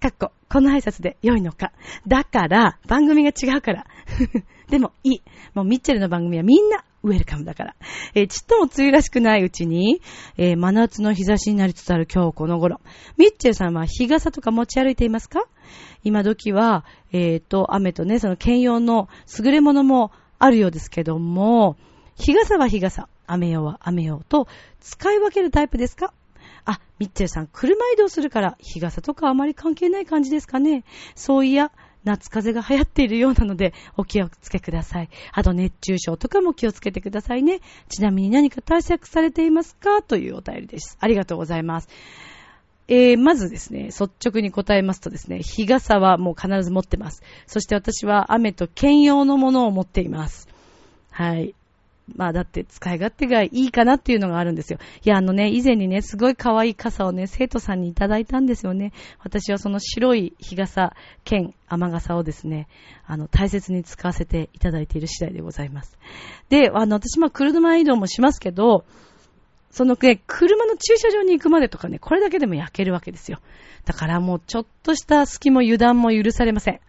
[0.00, 1.72] かっこ、この挨拶で良いのか。
[2.06, 3.86] だから、番組が違うから。
[4.68, 5.22] でも、いい。
[5.54, 7.76] もう、ミッチェルの番組はみんなウェルカムだから。
[8.14, 10.00] えー、ちっとも梅雨らしくないうちに、
[10.36, 12.80] えー、真夏の日差しになりつつある今日この頃。
[13.16, 15.44] ミッチェルさんは日傘とか持ち歩いていますか？
[16.04, 21.76] 今時は、えっ、ー、と、雨とね、その兼用の優れ物もあるようですけども、
[22.16, 24.48] 日傘は日傘、雨用は雨用と
[24.80, 26.12] 使い分けるタイプですか？
[26.64, 30.84] あ、ミッチェルさん、車移動するから日傘とかあまり関係ない感じですかね？
[31.16, 31.72] そういや、
[32.04, 35.08] 夏風邪が流行っているようなので、お気をつけください。
[35.32, 37.60] あと熱中症とかも気をつけてくださいね。
[37.88, 40.02] ちなみに何か対策されていますか？
[40.02, 40.96] というお便りです。
[41.00, 41.88] ありがとうございます。
[42.88, 47.22] えー、まずですね、率直に答えますとですね、日傘はもう必ず持ってます。
[47.46, 50.48] そして私は雨と兼用のものを持っています。
[51.10, 51.54] はい。
[52.14, 54.78] まあだって使い勝手がいいかなっていうのがあるんですよ。
[55.04, 58.92] いやあのね、以前にね、すごい可愛い傘をね、生徒さんにいただいたんですよね。
[59.20, 60.94] 私はその白い日傘
[61.24, 62.68] 兼雨傘をですね、
[63.06, 65.98] あの、大切に使わせていただいている次第でございます。
[66.48, 68.84] で、あの、私も車移動もしますけど、
[69.70, 73.38] そのね、車の駐車場に行くまでとかね、これだけでも焼けるわけですよ。
[73.86, 76.80] だからもうちょっとした隙も油断も許されません。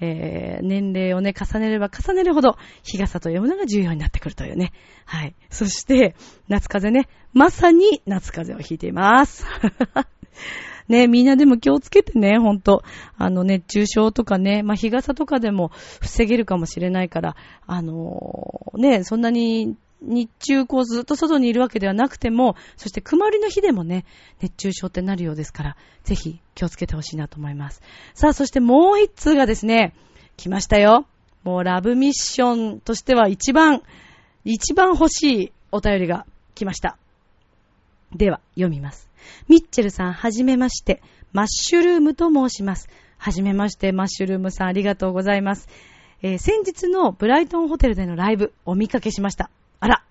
[0.00, 4.72] えー、年齢をね、重ねれば重ねるほど、日傘というものが重要になってくるというね。
[5.04, 5.34] はい。
[5.50, 6.14] そして、
[6.48, 9.46] 夏風邪ね、まさに夏風邪をひいています。
[10.88, 12.84] ね、みんなでも気をつけてね、ほんと。
[13.16, 15.70] あの、熱中症とかね、まあ、日傘とかでも
[16.00, 17.36] 防げるかもしれないから、
[17.66, 24.04] あのー、ね、そんなに日中こうずっと外にいるわけではなくても、そして曇りの日でもね、
[24.40, 27.82] 熱中症ってなるようですから、ぜひ気をつけてほしいなと思います。
[28.14, 29.94] さあ、そしてもう一通がですね、
[30.36, 31.06] 来ましたよ。
[31.44, 33.82] もうラブミッションとしては一番、
[34.44, 36.98] 一番欲しいお便りが来ました。
[38.14, 39.08] では、読みます。
[39.48, 41.02] ミッチェルさん、はじめまして。
[41.32, 42.88] マッシュルームと申します。
[43.18, 45.68] はじめまして、マッシュルームさん、ありがとうございます。
[46.22, 49.50] えー、先日のブライトンホテルでのライブ、お見かけしました。
[49.80, 50.02] あら。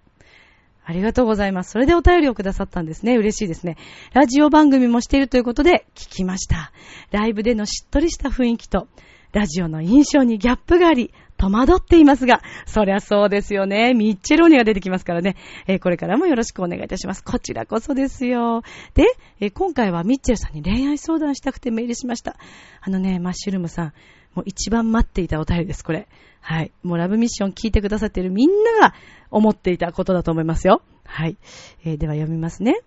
[0.88, 1.72] ありがとうございます。
[1.72, 3.16] それでお便りをくださったんですね。
[3.16, 3.76] 嬉しいですね。
[4.13, 6.72] ラジオ番組もしているということで聞きました。
[7.11, 8.88] ライブでのしっとりした雰囲気と、
[9.34, 13.93] ラジオの印象にギャップがあり、戸惑っていますが、そりゃそうですよね。
[13.93, 15.36] ミッチェローニが出てきますからね。
[15.68, 17.24] えー、これからもよろしくお願いいたします。
[17.24, 18.61] こちらこそですよ。
[18.93, 19.05] で、
[19.41, 22.38] えー、今回はミッチェルさんに恋愛相談したくてメールしました。
[22.80, 23.93] あのね、マッシュルームさん、
[24.36, 26.08] もう一番待っていたお便りです、これ。
[26.42, 26.72] はい。
[26.84, 28.94] もうラブミッション聞いてくださっているみんなが
[29.32, 30.82] 思っていたことだと思いますよ。
[31.06, 31.38] はい。
[31.84, 32.82] えー、では読みますね。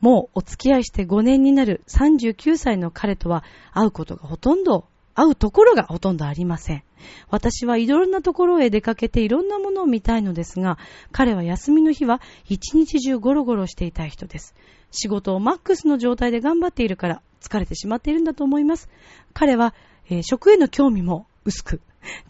[0.00, 6.84] もうお付き合いして5年になる39歳の彼とは会うことがほとんど、会うところがほとんどありません。
[7.28, 10.78] 私はいろんなところへ出かけていろんなものを見たいのですが、
[11.10, 14.54] 彼は休みの日は一日中ゴロゴロしていたい人です。
[14.90, 18.88] 仕事をマックスの状態で頑張っているから疲れてしまっているんだと思います。
[19.34, 19.74] 彼は
[20.10, 21.80] えー、食への興味も薄く、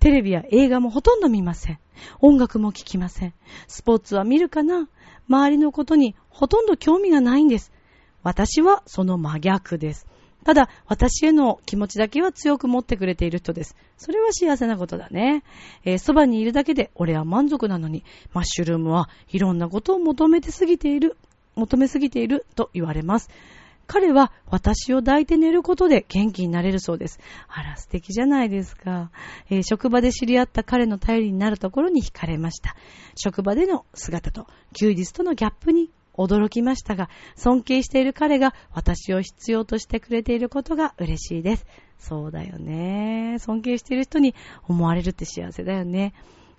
[0.01, 1.79] テレビや映画もほとんど見ません。
[2.21, 3.35] 音楽も聴きません。
[3.67, 4.89] スポーツは見るかな？
[5.29, 7.73] 周りのことにほとんど興味がないんです。
[8.23, 10.07] 私はその真逆です。
[10.45, 13.77] ただ、私への気持ちだけは強く持ってくれている人です。
[13.99, 15.43] それは幸せなことだね。
[15.85, 21.17] えー、そばにいるだけで俺は満足なのに、マッシュルームはいろんなことを求めてすぎている、
[21.57, 23.29] 求めすぎていると言われます。
[23.89, 27.19] 彼は私を抱いて寝ることで元気になれるそうです。
[27.49, 29.11] あら、素敵じゃないですか。
[29.51, 32.77] えー、職場で知り合った彼の頼りになるところに惹かれました。
[33.17, 41.67] 職場での姿と休日とのギャップに驚きましたが、尊敬している彼が私を必要としてくれていることが嬉しいです。
[41.99, 43.37] そうだよね。
[43.39, 44.35] 尊敬している人に
[44.69, 46.13] 思われるって幸せだよね。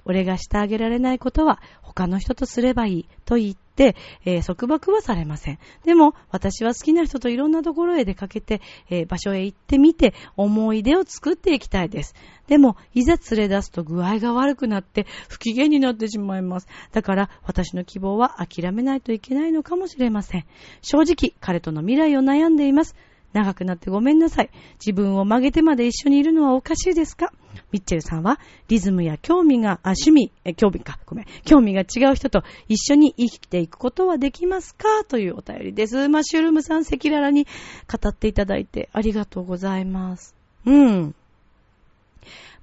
[0.05, 3.95] 俺がしてあげられないことは他の人とすればいいと言って、
[4.25, 5.59] えー、束縛はされません。
[5.83, 12.15] でも、私は好きな人といろんなところへ出かけて、えー、場所へ行ってみて、思い出を作っていきたいです。
[12.47, 16.67] でも、いざ連れ出すと具合が悪くなって不機嫌になってしまいます。
[16.91, 20.45] だから、私の希望は諦めないといけないのかもしれません。
[20.81, 22.95] 正直、彼との未来を悩んでいます。
[23.33, 24.49] 長くなってごめんなさい。
[24.79, 27.31] 自分を曲げてまで一緒にいるのはおかしいですか？
[27.71, 35.03] ミッチェルさんは、リズムや興味が、あ、趣味、え、興味か、ごめん、興味が違う人と一緒に生きていくことはできますか？
[35.07, 36.09] というお便りです。
[36.09, 37.45] マッシュルームさん、赤裸々に
[37.91, 40.35] 語っていただいてありがとうございます。
[40.65, 41.15] うん。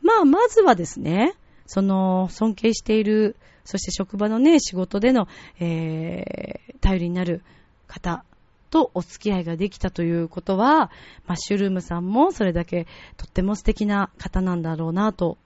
[0.02, 1.34] まあ、まずはですね、
[1.66, 5.26] その、尊敬している、そして職場のね、仕事での、
[5.58, 7.42] えー、頼りになる
[7.88, 8.24] 方
[8.70, 10.90] とお付き合いができたということは、
[11.26, 12.86] マッシュルームさんもそれだけ
[13.16, 15.38] とっても素敵な方なんだろうなと、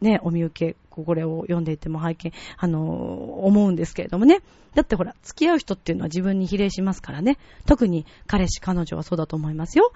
[0.00, 4.40] ね、お見受け、これを読んでいても拝見、あの思うんですけれどもね。
[4.74, 7.38] だってほら、付き合う人っていうのは自分に比例しますからね。
[7.66, 9.92] 特に彼氏、彼女はそうだと思いますよ。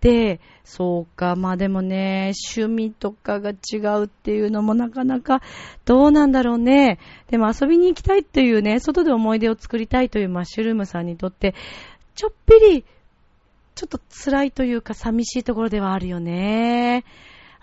[0.00, 5.42] で、そうか、まあでもね、趣味とかが違うっていうのもなかなか
[5.84, 6.98] どうなんだろうね。
[7.30, 11.54] でも遊びに行きたいっていうね、外で思い出を作りたいというマッシュルームさんにとって、
[12.14, 12.84] ちょっぴり、
[13.74, 17.04] ちょっと辛いというか寂しいところではあるよね。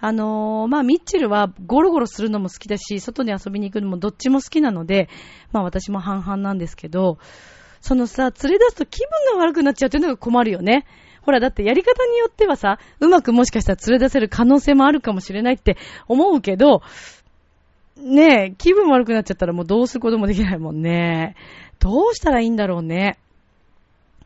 [0.02, 5.10] あのー、まあ、ミッチェルはゴロゴロするのも好きだし、外に遊びに行くのもどっちも好きなので、
[5.52, 7.18] まあ私も半々なんですけど、
[7.82, 10.86] そのさ、連れ出すと気分が悪くなっちゃうっていうのが困るよね。
[11.22, 15.78] ほら、だってやり方によってはさ、うまくもしかしたら連れ出せる可能性もあるかもしれないって
[16.08, 16.82] 思うけど、
[17.98, 21.36] ねえ、気分悪くなっちゃったらもうどうすることもできないもんね。
[21.80, 23.20] どうしたらいいんだろうね。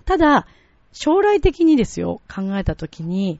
[0.06, 0.47] ただ、
[0.91, 3.39] 将来的にですよ、考えたときに、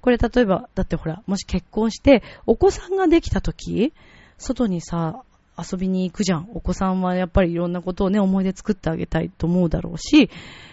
[0.00, 3.92] これ例えば、だってほら、もし結婚して、お子さんができたとき、
[4.38, 5.22] 外にさ、
[5.58, 6.48] 遊びに行くじゃん。
[6.54, 10.30] お子さんはやっぱりいろんなことをね、思い出作ってあげたいと思うだろうし、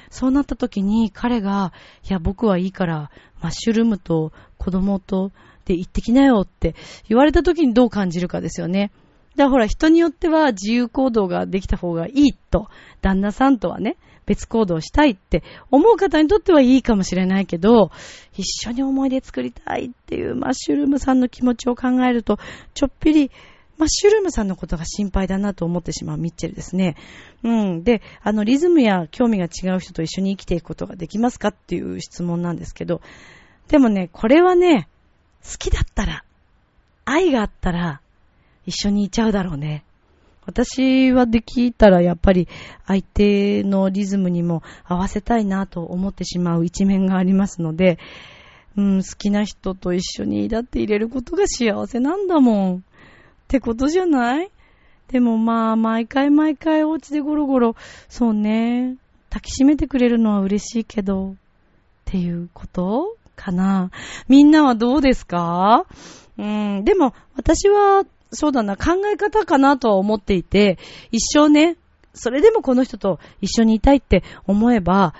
[0.09, 1.73] そうなった時に彼が、
[2.09, 3.11] いや、僕はいいから、
[3.41, 5.31] マッシュルームと子供と
[5.65, 6.75] で行ってきなよって
[7.07, 8.91] 言われた時にどう感じるかですよね。
[9.35, 12.67] だからほら、人によっては自由行動ができた方がいいと、
[13.01, 13.97] 旦那さんとはね、
[14.29, 17.89] 別行動したいって思う方にとってはいいかもしれないけど、
[18.37, 22.37] 一緒に思い出作りたいっていうマッシュルームさんの気持ちを考えると、
[22.75, 23.31] ちょっぴり
[23.79, 26.95] マッシュルームさんのことが心配だなと思ってしまうミッチェルですね。
[27.43, 27.83] うん。
[27.83, 33.01] で、あの、リズムや興味が違う人と一緒に生きていくことができますかっていう質問なんですけど、
[33.67, 34.87] でもね、これはね、
[35.43, 36.23] 好きだったら、
[37.05, 38.01] 愛があったら、
[38.67, 39.83] 一緒にいちゃうだろうね。
[40.49, 42.47] 私はできたらやっぱり
[42.87, 47.99] 相手のリズムにも合わせたいなと思ってしまう一面がありますので、
[48.75, 52.75] うん、好きな人と一緒にだって入れることが幸せなんだもん。
[52.77, 52.79] っ
[53.47, 54.49] てことじゃない？
[55.07, 57.75] でもまあ、毎回毎回お家でゴロゴロ、
[58.07, 58.95] そうね、
[59.29, 61.35] 抱きしめてくれるのは嬉しいけど、っ
[62.05, 63.89] ていうことかな。
[64.27, 65.85] みんなはどうですか？
[66.37, 70.77] うん、でも私は、そうだな、考え方かなとは思っていて、
[71.11, 71.77] 一生ね、
[72.13, 75.13] それでもこの人と一緒にいたいって思えば、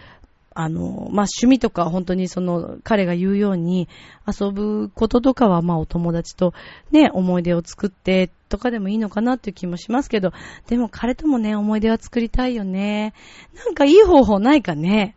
[0.54, 3.88] あの、まあ、趣味とか本当にその彼が言うように
[4.28, 6.54] 遊ぶこととかはまお友達と
[6.92, 10.34] ね、思い出を作ってとかでもいいのかなっていう気もしますけど、
[10.68, 13.14] でも彼ともね、思い出は作りたいよね。
[13.56, 15.16] なんかいい方法ないかね。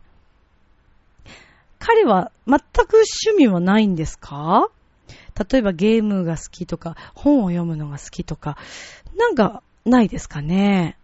[1.79, 4.69] 彼は全く趣味はないんですか？
[5.39, 8.57] 例えばゲームが好きとか、本を読むのが好きとか、
[9.17, 10.97] なんかないですかね。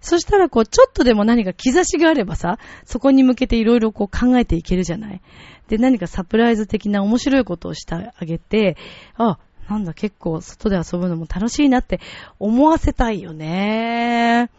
[0.00, 5.20] そしたらこう、ちょっとでも何か兆しがあればさ、そこに向けていろいろこう考えていけるじゃない
[5.68, 8.76] で、何かサプライズ的な面白いことをしてあげて、
[9.16, 9.38] あ、
[9.68, 12.00] なんだ結構外で遊ぶのも楽しいなって
[12.40, 14.50] 思わせたいよね。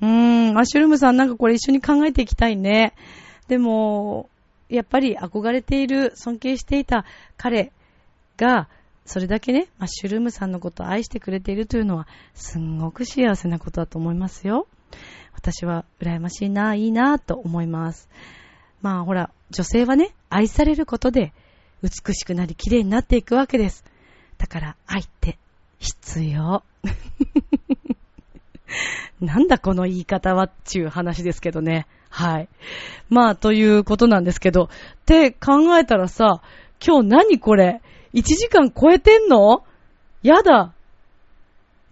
[0.00, 2.94] うーん、マッシュルームさんなんかこれ一緒に考えていきたいね。
[3.48, 4.28] でも、
[4.68, 7.04] やっぱり憧れている、尊敬していた
[7.36, 7.72] 彼
[8.36, 8.68] が、
[9.04, 14.66] それだけね、マッシュルームさんのことを愛してくれているというのは、すんごく幸せなことだと思いますよ。
[15.32, 18.08] 私は羨ましいな、いいな、と思います。
[18.82, 21.32] まあほら、女性はね、愛されることで
[21.82, 23.84] 美しくなり綺麗になっていくわけです。
[24.38, 25.38] だから愛って
[25.78, 26.62] 必要。
[29.20, 31.86] なんだこの言い方はっていう話ですけどね。
[32.10, 32.48] はい。
[33.08, 34.68] まあ、ということなんですけど、っ
[35.04, 36.42] て考えたらさ、
[36.84, 37.80] 今日何これ？
[38.16, 39.62] ?1 時間超えてんの？
[40.22, 40.72] やだ。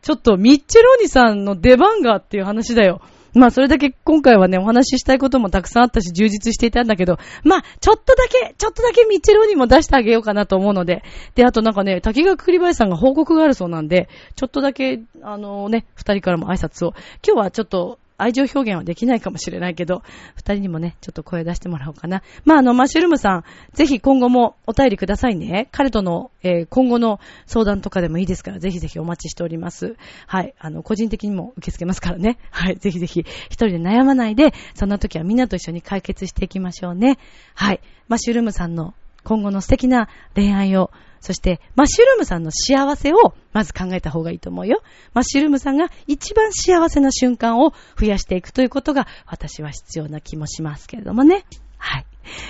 [0.03, 3.01] ちょっとミッチェローニさんの出番がっていう話だよ。
[3.33, 11.03] まあそれだけ今回はね、お話ししたいこともたくさんあったし、充実していたんだけど、まあちょっとだけ、ちょっとだけミッチェローニも出してあげようかなと思うので、
[11.35, 16.95] で、あとなんかね、滝川栗林さんが報告があるそうなんで、ちょっとだけ、あのね、二人からも挨拶を、
[17.27, 20.03] 今日はちょっと愛情表現はできないかもしれないけど、
[20.37, 22.23] 二人にもね、ちょっと声出してもらおうかな。
[22.45, 25.69] まあ、あの、マッシュルームさん、ぜひ今後もお便りくださいね。
[25.73, 29.97] 彼との、えー、今後の相談とかでもいいですから、ぜひぜひお待ちしております。
[30.27, 30.55] はい。
[30.59, 32.39] あの、個人的にも受け付けますからね。
[32.51, 32.77] はい。
[32.77, 37.19] ぜひぜひ、一人で悩まないで、そんな時はみんなと一緒に解決していきましょうね。
[37.55, 37.81] はい。
[38.09, 38.95] マッシュルームさんの
[39.25, 40.91] 今後の素敵な恋愛を
[41.25, 44.83] そして、マッシュルームさんの幸せをまず考えた方がいいと思うよ。
[45.15, 51.47] マッシュルームさんが一番幸せな瞬間を増やしていくということが私は必要な気もしますけれどもね。
[51.79, 52.07] はい。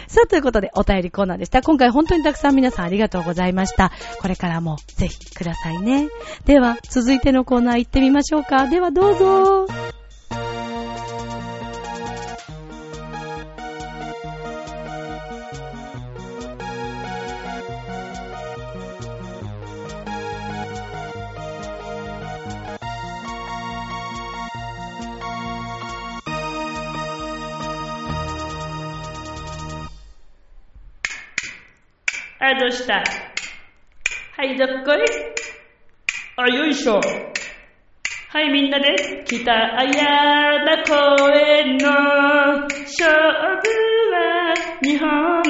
[0.08, 1.62] さあ、ということで、お便りコーナーでした。
[1.62, 3.92] 今回本当にたくさん皆さんありがとうございました。
[4.20, 6.08] これからもぜひくださいね。
[6.44, 8.66] では、続いてのコーナー行ってみましょうか。
[8.66, 9.66] では、どうぞ。
[32.46, 33.02] あ、どうした？
[34.36, 34.98] はい、どっこい
[36.36, 37.00] あ、よいしょ。
[37.00, 43.66] はい、みんなで、北綾田公園の勝負
[44.12, 45.42] は日本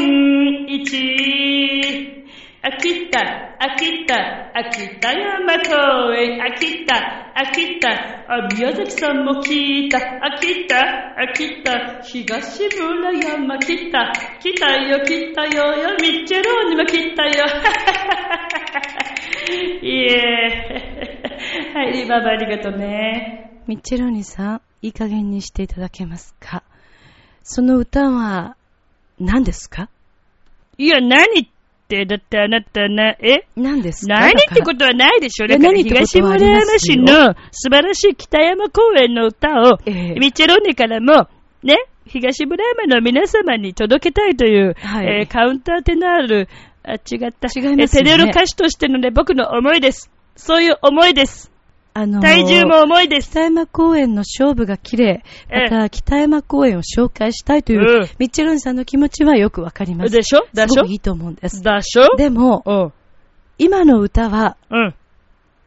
[0.68, 2.22] 一。
[2.62, 7.90] 秋田、秋田、秋田山公園、秋田、秋田、
[8.28, 17.44] あ、宮崎さんも聞いた、秋田、秋田、東村山来た、来たよ、来たよ、よ、ミッチェローにも来たよ。
[19.82, 23.50] いえ、 はい、リババありがとうね。
[23.66, 26.62] ミッチェローニさん、いい加減にしていただけますか？
[27.42, 28.56] その歌は、
[29.18, 29.88] 何ですか？
[30.78, 31.46] いや、何っ
[31.94, 33.46] て、だってあなたな、え？
[33.56, 34.14] 何ですか？
[34.20, 35.46] 何ってことはないでしょ。
[35.46, 40.18] だから東村山市の素晴らしい北山公園の歌を、ええ。
[40.18, 41.28] ミッチェローネからも、
[41.62, 41.76] ね、
[42.06, 45.06] 東村山の皆様に届けたいという、はい。
[45.06, 46.48] えーカウンターテナール、
[46.82, 47.16] あ、違った。
[47.16, 47.84] 違いますよね。
[47.84, 50.10] えテレロ歌手としてのね、僕の思いです。
[50.36, 51.50] そういう思いです。
[51.96, 53.30] あのー体重も重いです。
[53.30, 55.22] 北山公園の勝負が綺麗。
[55.48, 60.12] ええまた、北山公園を紹介したいという、うんミッチェローニさんの気持ちはよくわかります。
[60.12, 61.62] でしょだしょすごくいいと思うんです。
[61.62, 62.92] だしょでも、うん。
[63.58, 64.94] 今の歌はうん。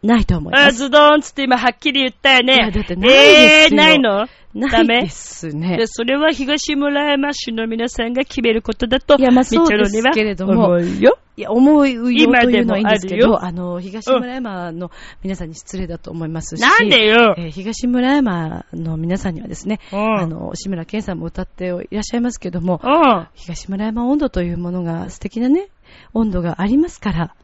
[0.04, 0.78] ないと思いあ、ます。
[0.78, 2.56] ズドーンつって今はっきり言ったよね。
[2.56, 3.20] いやだってないですよ
[3.66, 4.28] えー、ないの？
[4.56, 5.86] ダメないですねで。
[5.86, 11.20] それは東村山市の皆さんが決めることだと、いやまあそうですけれども思うよ。
[11.36, 14.89] いや、思うよと今でもいうのはいいんですけあるよど、あの、東村山の
[15.22, 17.36] 皆さんに失礼だと思いますし、なんでよ？
[17.38, 23.28] えー東村山の皆さんにはですね、うんあの、志村けんさんも歌っていらっしゃいますけども、うん。
[23.36, 25.68] 東村山温度というものが素敵なね、
[26.16, 27.36] 温度がありますから、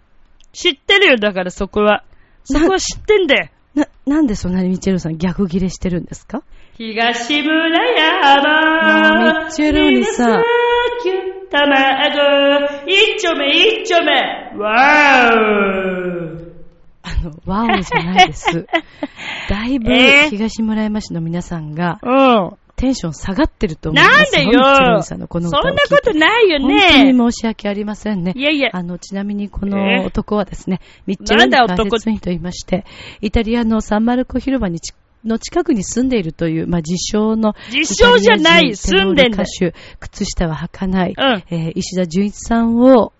[0.53, 2.03] 知ってるよ、だからそこは。
[2.43, 3.49] そこは知ってんだよ。
[3.75, 6.43] な、なんでそんなにミッチェルさん逆ギレしてるんですか？
[6.77, 9.39] 東村山。
[9.43, 10.41] ミッチェローニさ。
[12.87, 14.11] 一丁目一丁目。
[14.59, 16.53] わー
[17.05, 18.65] あの、ワオじゃないです。
[19.49, 20.29] だいぶえー？
[20.29, 22.13] 東村山市の皆さんがうん。
[22.83, 27.31] テンション下がってると思いまなんすでよさんのこのそんなことないよ本当にね。
[27.31, 28.33] 申し訳ありませんね。
[28.35, 28.71] いやいや。
[28.73, 32.83] あの、ちなみにこえの男はですね、ミッチェルなんだ男解説員と言いまして、
[33.21, 41.43] イタリアのサンマルコ広場にちの近くに住んでいるという、まあ、自称の実証じゃない、住んでんだテノール歌手、靴下は履かない、うん。
[41.49, 43.13] えー石田純一さんを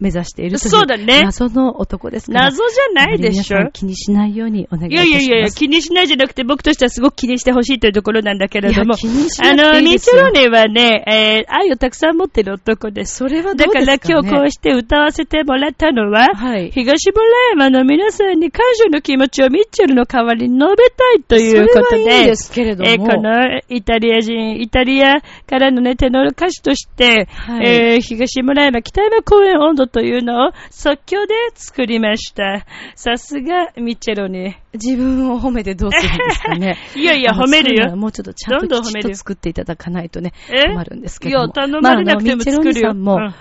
[0.00, 2.44] 目指しているというそうだね謎の男ですから。
[2.46, 3.58] 謎じゃないでしょ？
[3.58, 5.24] 皆さん気にしないようにお願いいいたします。
[5.24, 8.94] やいやいや、気にしないじゃなくて、僕としてはすごく気にしてほしいというところなんだけれども。
[8.94, 13.16] 気にしあの、ないいミですよチェロネはね、えー、愛をたくさん持ってる男です。
[13.16, 16.70] それはどだかうですか、ね、ら今日こうして歌わせてもらったのは、はい。
[16.70, 22.90] 東村山の皆さんに感謝の気持ちをミッチェルの代わりに述べたいということで、それはいいんですけれども。
[22.90, 32.66] えーこのイタリア人、イタリアからのね、テノール歌手として、はいえー東村山北山公園温度というのを即興で作りました。
[32.94, 34.56] さすがミッチェロに。
[34.72, 36.78] 自分を褒めてどうするんですかね。
[36.96, 40.68] いやいや褒めるよもうちょっとちゃんときちっと作っていただかないとね、え？
[40.72, 41.48] 困るんですけいや。
[41.48, 42.62] 頼まれなくても作るよ。
[42.62, 43.34] まあミッチェロニさんもうん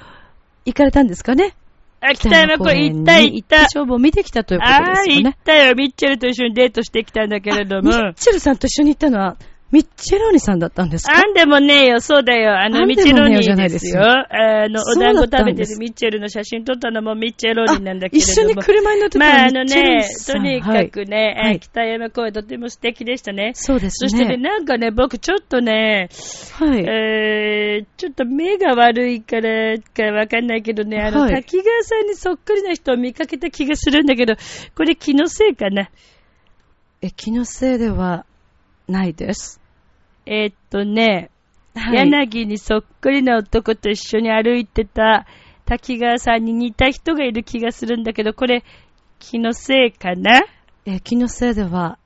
[0.66, 1.54] 行かれたんですかね？
[2.02, 3.62] あ、北山公園行った行った。
[3.64, 5.38] 勝負を見てきたということああ、行っですよね。
[5.44, 5.76] たよ。
[5.76, 7.90] ミッチェルと一緒にデートしてきたんだけれども。
[7.90, 9.36] ミッチェルさんと一緒に行ったのは、
[9.72, 11.14] ミッチェローニさんだったんですか？
[11.16, 12.60] あんでもねえよ、そうだよ。
[12.60, 14.08] あの、ミッチェロニですよよ。
[14.08, 18.32] あの、お団子食べてるミッチェルの写真撮ったのもミッチェロニーなんだけれども。
[18.34, 23.52] 一緒に車に乗ってたまあ、あのね、とにかくね、はいえー北山公園とても素敵でしたね。
[23.54, 24.10] そうですね。
[24.10, 26.10] そしてね、なんかね、僕ちょっとね、
[26.54, 26.80] はい。
[26.80, 34.34] えー、ちょっと目が悪いからかわかんないけどね、あの、はい滝川さんにそっくりな人を見かけた気がするんだけど、
[34.76, 35.90] これ気のせいかな。
[37.02, 38.26] え、気のせいでは
[38.90, 39.62] ないです。
[40.26, 41.30] えーっとね、
[41.76, 45.26] はい柳にそっくりな男と一緒に歩いてた
[45.66, 48.64] 滝川さんに似た人がいる気がするんだけど、これ
[49.20, 50.42] 気のせいかな？
[50.86, 52.00] え、気のせいでは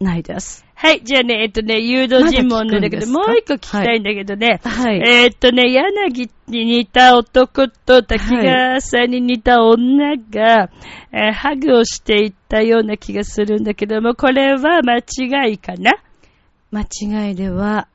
[0.00, 0.64] ないです。
[0.74, 5.02] はい、じゃあね、えっとね、誘導尋問なんだけど、もう一個聞きたいんだけどね、はい。
[5.04, 10.70] えーっとね、柳に似た男と滝川さんに似た女が、
[11.12, 15.94] えーハグをしていったような気がするんだけども、これは間違いかな？
[16.70, 17.88] 間違いでは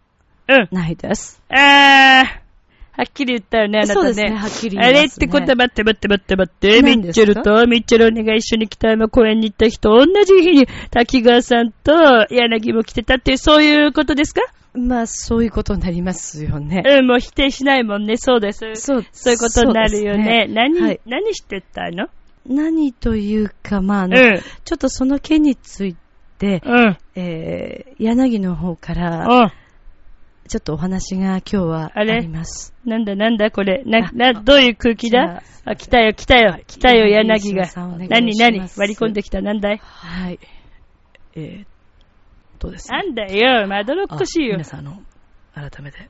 [0.47, 0.67] うん。
[0.71, 1.41] ないです。
[1.49, 4.01] あー、はっきり言ったよね、あなたね。
[4.01, 11.93] そうですねはっきり言いますねあれってことは待って待って待って待って、ミッチェルとミッチェルおが一緒に北山公園に行った人、同じ日に滝川さんと
[12.29, 14.41] 柳も来てたっていう、そういうことですか？
[14.75, 16.83] まあ、そういうことになりますよね。
[16.83, 18.59] うん、もう否定しないもんね、そうです。
[18.75, 20.23] そう、そういうことになるよね。
[20.23, 22.07] そうです何、はい何してたの？
[22.45, 24.39] 何というか、まあ、あの、うん。
[24.65, 25.95] ちょっとその件につい
[26.43, 26.97] て、うん。
[27.15, 29.51] えー、柳の方から、うん。
[30.49, 32.73] ちょっとお話が今日はあります。
[32.85, 33.81] なんだなんだこれ。
[33.85, 35.41] な、あな、どういう空気だ？
[35.63, 37.65] あ、来たよ来たよ来たよ柳が。
[38.09, 38.59] 何何？
[38.59, 39.77] 割り込んできたなんだい？
[39.77, 40.39] はい。
[41.35, 41.65] えー、
[42.59, 42.91] どうです？
[42.91, 44.63] なんだよ、まどろっこしいよあ皆。
[44.65, 45.01] さん、あの、
[45.53, 46.09] 改めて、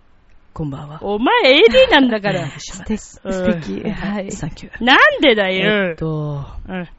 [0.51, 0.99] こんばんは。
[1.03, 2.47] お前 AD なんだから。
[2.57, 3.87] 素敵、素うん敵。
[3.87, 4.31] はい。
[4.31, 4.83] サンキュー。
[4.83, 5.95] なんでだえよっ。
[5.95, 6.89] と、うん。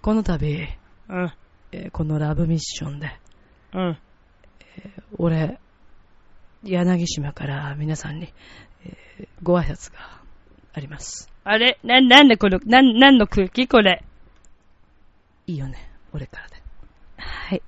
[0.00, 0.68] この度、
[1.08, 1.32] うん。
[1.76, 3.10] えーこのラブミッションで、
[3.72, 3.98] うん。
[5.18, 5.58] 俺、
[6.62, 8.32] 柳島から皆さんに、
[8.86, 9.98] えーご挨拶が
[10.72, 11.28] あります。
[11.42, 11.78] あれ？
[11.82, 13.66] な、なんでこの、なん、なんの空気？
[13.66, 14.04] これ。
[15.48, 16.54] いいよね、俺からで。
[17.16, 17.62] はい。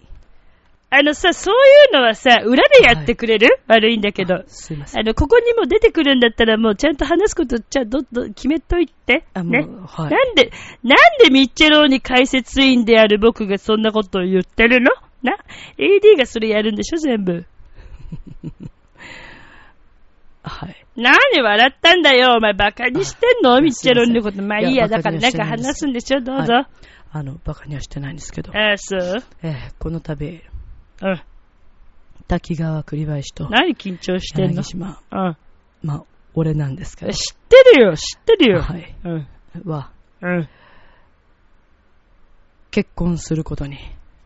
[0.89, 1.59] あのさ、そうい
[1.91, 4.45] うのはさ、裏でやってくれる、悪いんだけど。
[4.47, 5.01] すいません。
[5.01, 9.25] あの、ここにも出てくるんだったらもうちゃんと話すこと、じゃあど、ど、決めといて。
[9.35, 9.67] あ、もう、ね。
[9.87, 10.11] はい。
[10.11, 10.53] なんで、
[10.85, 14.93] なんでミッチェローニ解説員である僕がそんなことを言ってるの？
[15.23, 15.37] な
[15.77, 17.45] ?AD がそれやるんでしょ全部。
[20.45, 20.87] はい。
[20.97, 23.57] 何笑ったんだよお前バカにしてんの？
[23.57, 24.41] あミッチェローニのこと。
[24.41, 26.21] まあいいや、だからなんか話すんでしょ？
[26.21, 26.53] どうぞ。
[26.53, 26.67] はい
[27.13, 29.01] あの、バカにはしてないんですけど、ああ、そう？
[29.43, 30.43] えーこの度、
[31.03, 31.21] うん。
[32.29, 34.63] 滝川栗林と何緊張してんの？
[34.63, 35.37] 柳島、うん。
[35.83, 36.03] まあ、
[36.35, 38.63] 俺なんですけど、知ってるよ、知ってるよ。
[38.63, 38.95] はい。
[39.05, 39.27] うん。
[39.65, 39.91] は、
[40.23, 40.49] うん。
[42.71, 43.79] 結婚することに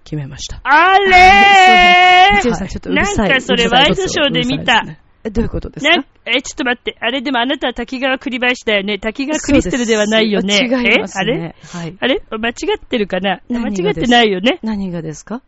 [0.04, 0.60] 決めました。
[0.64, 3.16] あれみちるさん、ちょっとうるさい。
[3.16, 4.82] なんかそれワイドショーで見た
[5.22, 5.96] え、どういうことですか？
[5.98, 6.96] なえ、ちょっと待って。
[7.00, 8.98] あれでもあなたは滝川栗林だよね。
[8.98, 10.60] 滝川クリステルではないよね。
[10.62, 11.20] 違いますえ？
[11.20, 11.38] あれ？
[11.38, 11.54] ね。
[11.62, 11.96] はい。
[12.00, 12.22] あれ？
[12.30, 13.42] 間違ってるかな？
[13.50, 14.58] 間違ってないよね。
[14.62, 15.42] 何がですか？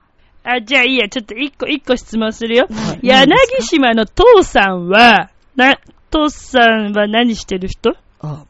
[0.44, 1.08] あ、じゃあいいや。
[1.08, 2.66] ちょっと一個、一個質問するよ。
[2.70, 5.78] はい柳島の父さんは、な、
[6.10, 7.94] 父さんは何してる人？
[8.20, 8.44] あ、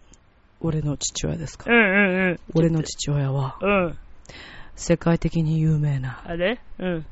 [0.61, 2.41] 俺の父親ですかうんうんうん。
[2.55, 3.99] 俺の父親は、うん。
[4.75, 6.61] 世界的に有名なあれ？
[6.79, 7.07] うん。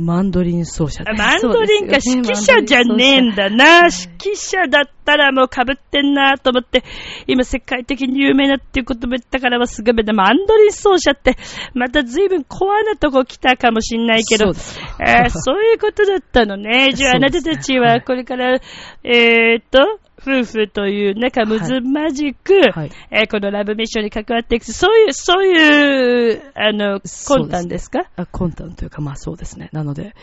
[0.00, 3.64] マンドリン奏者マンドリンか指揮者じゃねえんだな。
[3.82, 3.90] はい
[4.20, 6.84] 指揮者だったらもう被ってんなと思って、
[7.26, 10.04] 今世界的に有名なっていうことも言ったからはすごい。
[10.04, 11.36] でもマンドリン奏者って、
[11.74, 16.92] また随分コアなとこ来たかもしんないけど、そうえーそういうことだったのね。
[16.94, 18.60] じゃああなたたちはこれから、
[19.04, 28.10] えーっと、夫婦という仲睦まじく、はいえーこのラブミッションに関わっていく、そういう、そういう、あの、魂胆ですか？
[28.16, 29.70] あ魂胆というか、まあそうですね。
[29.72, 30.14] なので、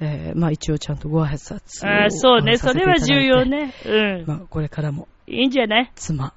[0.00, 2.56] えーまあ一応ちゃんとご挨拶をあーそうね。
[2.58, 3.44] それは重要。
[3.44, 3.72] ね。
[3.86, 4.24] うん。
[4.26, 5.92] まあこれからもいいんじゃない？
[5.94, 6.34] 妻、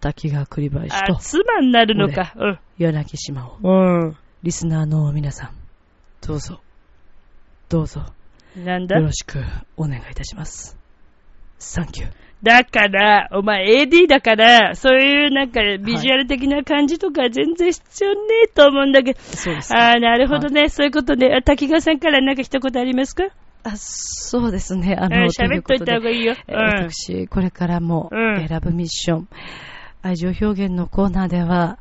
[0.00, 2.34] 滝川栗林あ、と妻になるのか。
[2.78, 3.68] 柳島を、う
[4.08, 4.16] ん。
[4.42, 5.50] リスナーの皆さん、
[6.26, 6.60] どうぞ、
[7.68, 8.06] どうぞ、
[8.56, 8.64] うん。
[8.64, 8.96] なんだ？
[8.96, 9.38] よろしく
[9.76, 10.76] お願いいたします。
[11.58, 12.25] サンキュー。
[12.46, 19.20] だから、お前 AD だから、そういうなんかビジュアル的な感じとか全然必要ねえと思うんだけど。
[19.20, 20.68] そうですかああ、なるほどね。
[20.68, 23.24] そういうことで、あ滝川さんからなんか一言ありますか？
[23.64, 24.96] あそうですね。
[24.96, 26.34] あうんの、喋っといた方がいいよ。
[26.46, 26.88] えーうん。
[26.88, 29.28] 私、これからも、うんえーラブミッション、
[30.02, 31.78] 愛情表現のコーナーでは、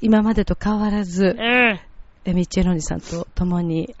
[0.00, 1.80] 今までと変わらず、うん。
[2.24, 3.94] えミッチェロニさんと共に、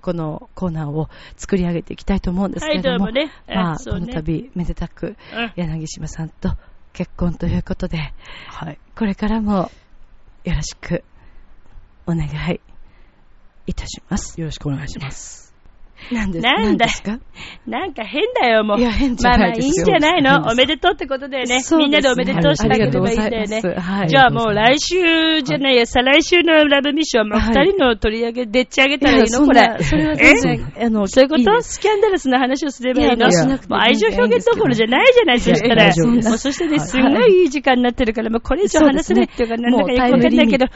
[0.00, 3.32] このコーナーを作り上げていきたいと思うんですけれども、はいどね。
[3.46, 4.00] まあ、ね。
[4.00, 5.52] の度、めでたく、うん。
[5.56, 6.56] 柳島さんと
[6.92, 8.12] 結婚ということで、
[8.48, 9.70] はい、これからも、
[10.44, 11.04] よろしく、
[12.06, 12.60] お願い
[13.66, 14.40] いたします。
[14.40, 15.49] よろしくお願いします。
[16.12, 17.18] なんですなんだですか？
[17.66, 18.80] なんか変だよ、もう。
[18.80, 19.86] いや変じゃまあまあいいんないですよ。
[19.86, 21.60] じゃないのおめでとうってことだよね。
[21.78, 23.62] みんなでおめでとうしてあげればいいんだよね。
[23.78, 24.08] はい。
[24.08, 27.66] じゃあもう来週じゃないや、再来週のラブミッションもうはい。
[27.66, 29.46] 二人の取り上げ、でっち上げたらいいの？
[29.46, 29.68] これ。
[29.68, 29.78] な。
[29.80, 31.40] それは全然、あの、そういうこと？
[31.40, 31.74] いいです。
[31.74, 33.26] スキャンダラスな話をすればいいの？
[33.28, 35.84] もう愛情表現どころじゃないじゃない、そしたら。
[36.30, 36.86] もうそしてね、はい。
[36.86, 40.66] すんごいいい時間になってるから、もうこれ以上話せないっていうか、なんだかよくわかんないけど。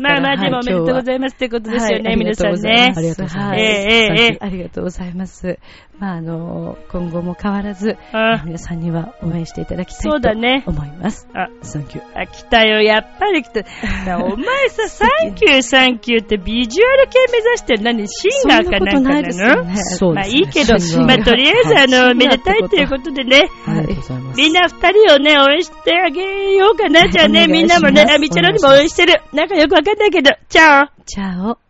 [0.00, 2.92] まあまあ、でもおめでとうございますってことですよね、皆さんね。
[2.96, 3.60] ありがとうございます。
[3.60, 5.58] ええええええがとうございます。
[5.98, 11.28] まあ、あの、今後も変わらず、あ皆さんには応援していただきたいそうだねと思います。
[11.34, 12.18] あ、サンキュー。
[12.18, 13.60] あ、来たよ、やっぱり来た。
[14.24, 19.76] お前さ、サンキュー、サンキューってビジュアル系目指してる何シンガーかなんかなそんなことないですよねの？
[19.76, 20.74] そうですねまあいいけど
[21.06, 24.36] まあとりあえずあの、はいめでたいということでね、ありがとうございます。
[24.36, 27.08] みんな二人をね、応援してあげようかな。
[27.08, 29.22] じゃあね、みんなもねみちゃろにも応援してる。
[29.32, 31.69] なんかよくわかんないけど、チャオチャオ。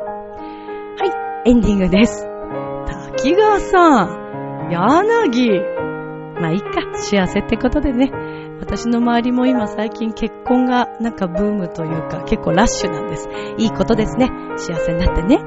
[0.00, 2.24] はい、エンディングです。
[3.16, 5.60] 滝川さん、柳。
[6.40, 8.12] まあいいか、幸せってことでね。
[8.60, 13.28] 私の周りも今最近結婚がなんかブームというか結構ラッシュなんです。
[13.58, 14.30] いいことですね。
[14.56, 15.38] 幸せになってね。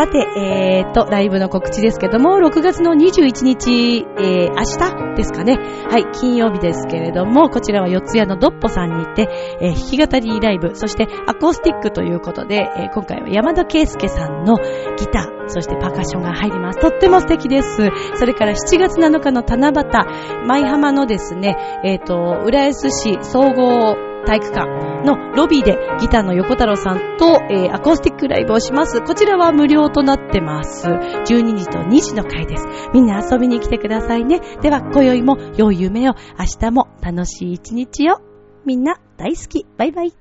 [0.00, 5.58] さて、えーと、ライブの告知ですけども、6月の21日、えー、明日ですかね。
[5.90, 9.28] はい、金曜日ですけれども、こちらは四谷のドッポさんに行って、
[9.60, 14.56] えー、弾き語りライブ、そしてアコースティックということで、えー、今回は山田圭介さんの
[14.96, 16.80] ギター、そしてパーカッションが入ります。
[16.80, 17.90] とっても素敵です。
[18.14, 24.66] それから7月7日の七夕、舞浜のですね、えっ、ー、と、浦安市総合体育館
[25.04, 29.00] のロビーでギターの横太郎さんと、えー、アコースティックライブをします。
[29.00, 30.88] こちらは無料となってます。
[30.88, 32.66] 12時と2時の回です。
[32.92, 34.40] みんな遊びに来てくださいね。
[34.62, 38.20] では、今宵も良い夢を、明日も楽しい一日を。
[38.64, 39.66] みんな大好き。
[39.76, 40.19] バイバイ。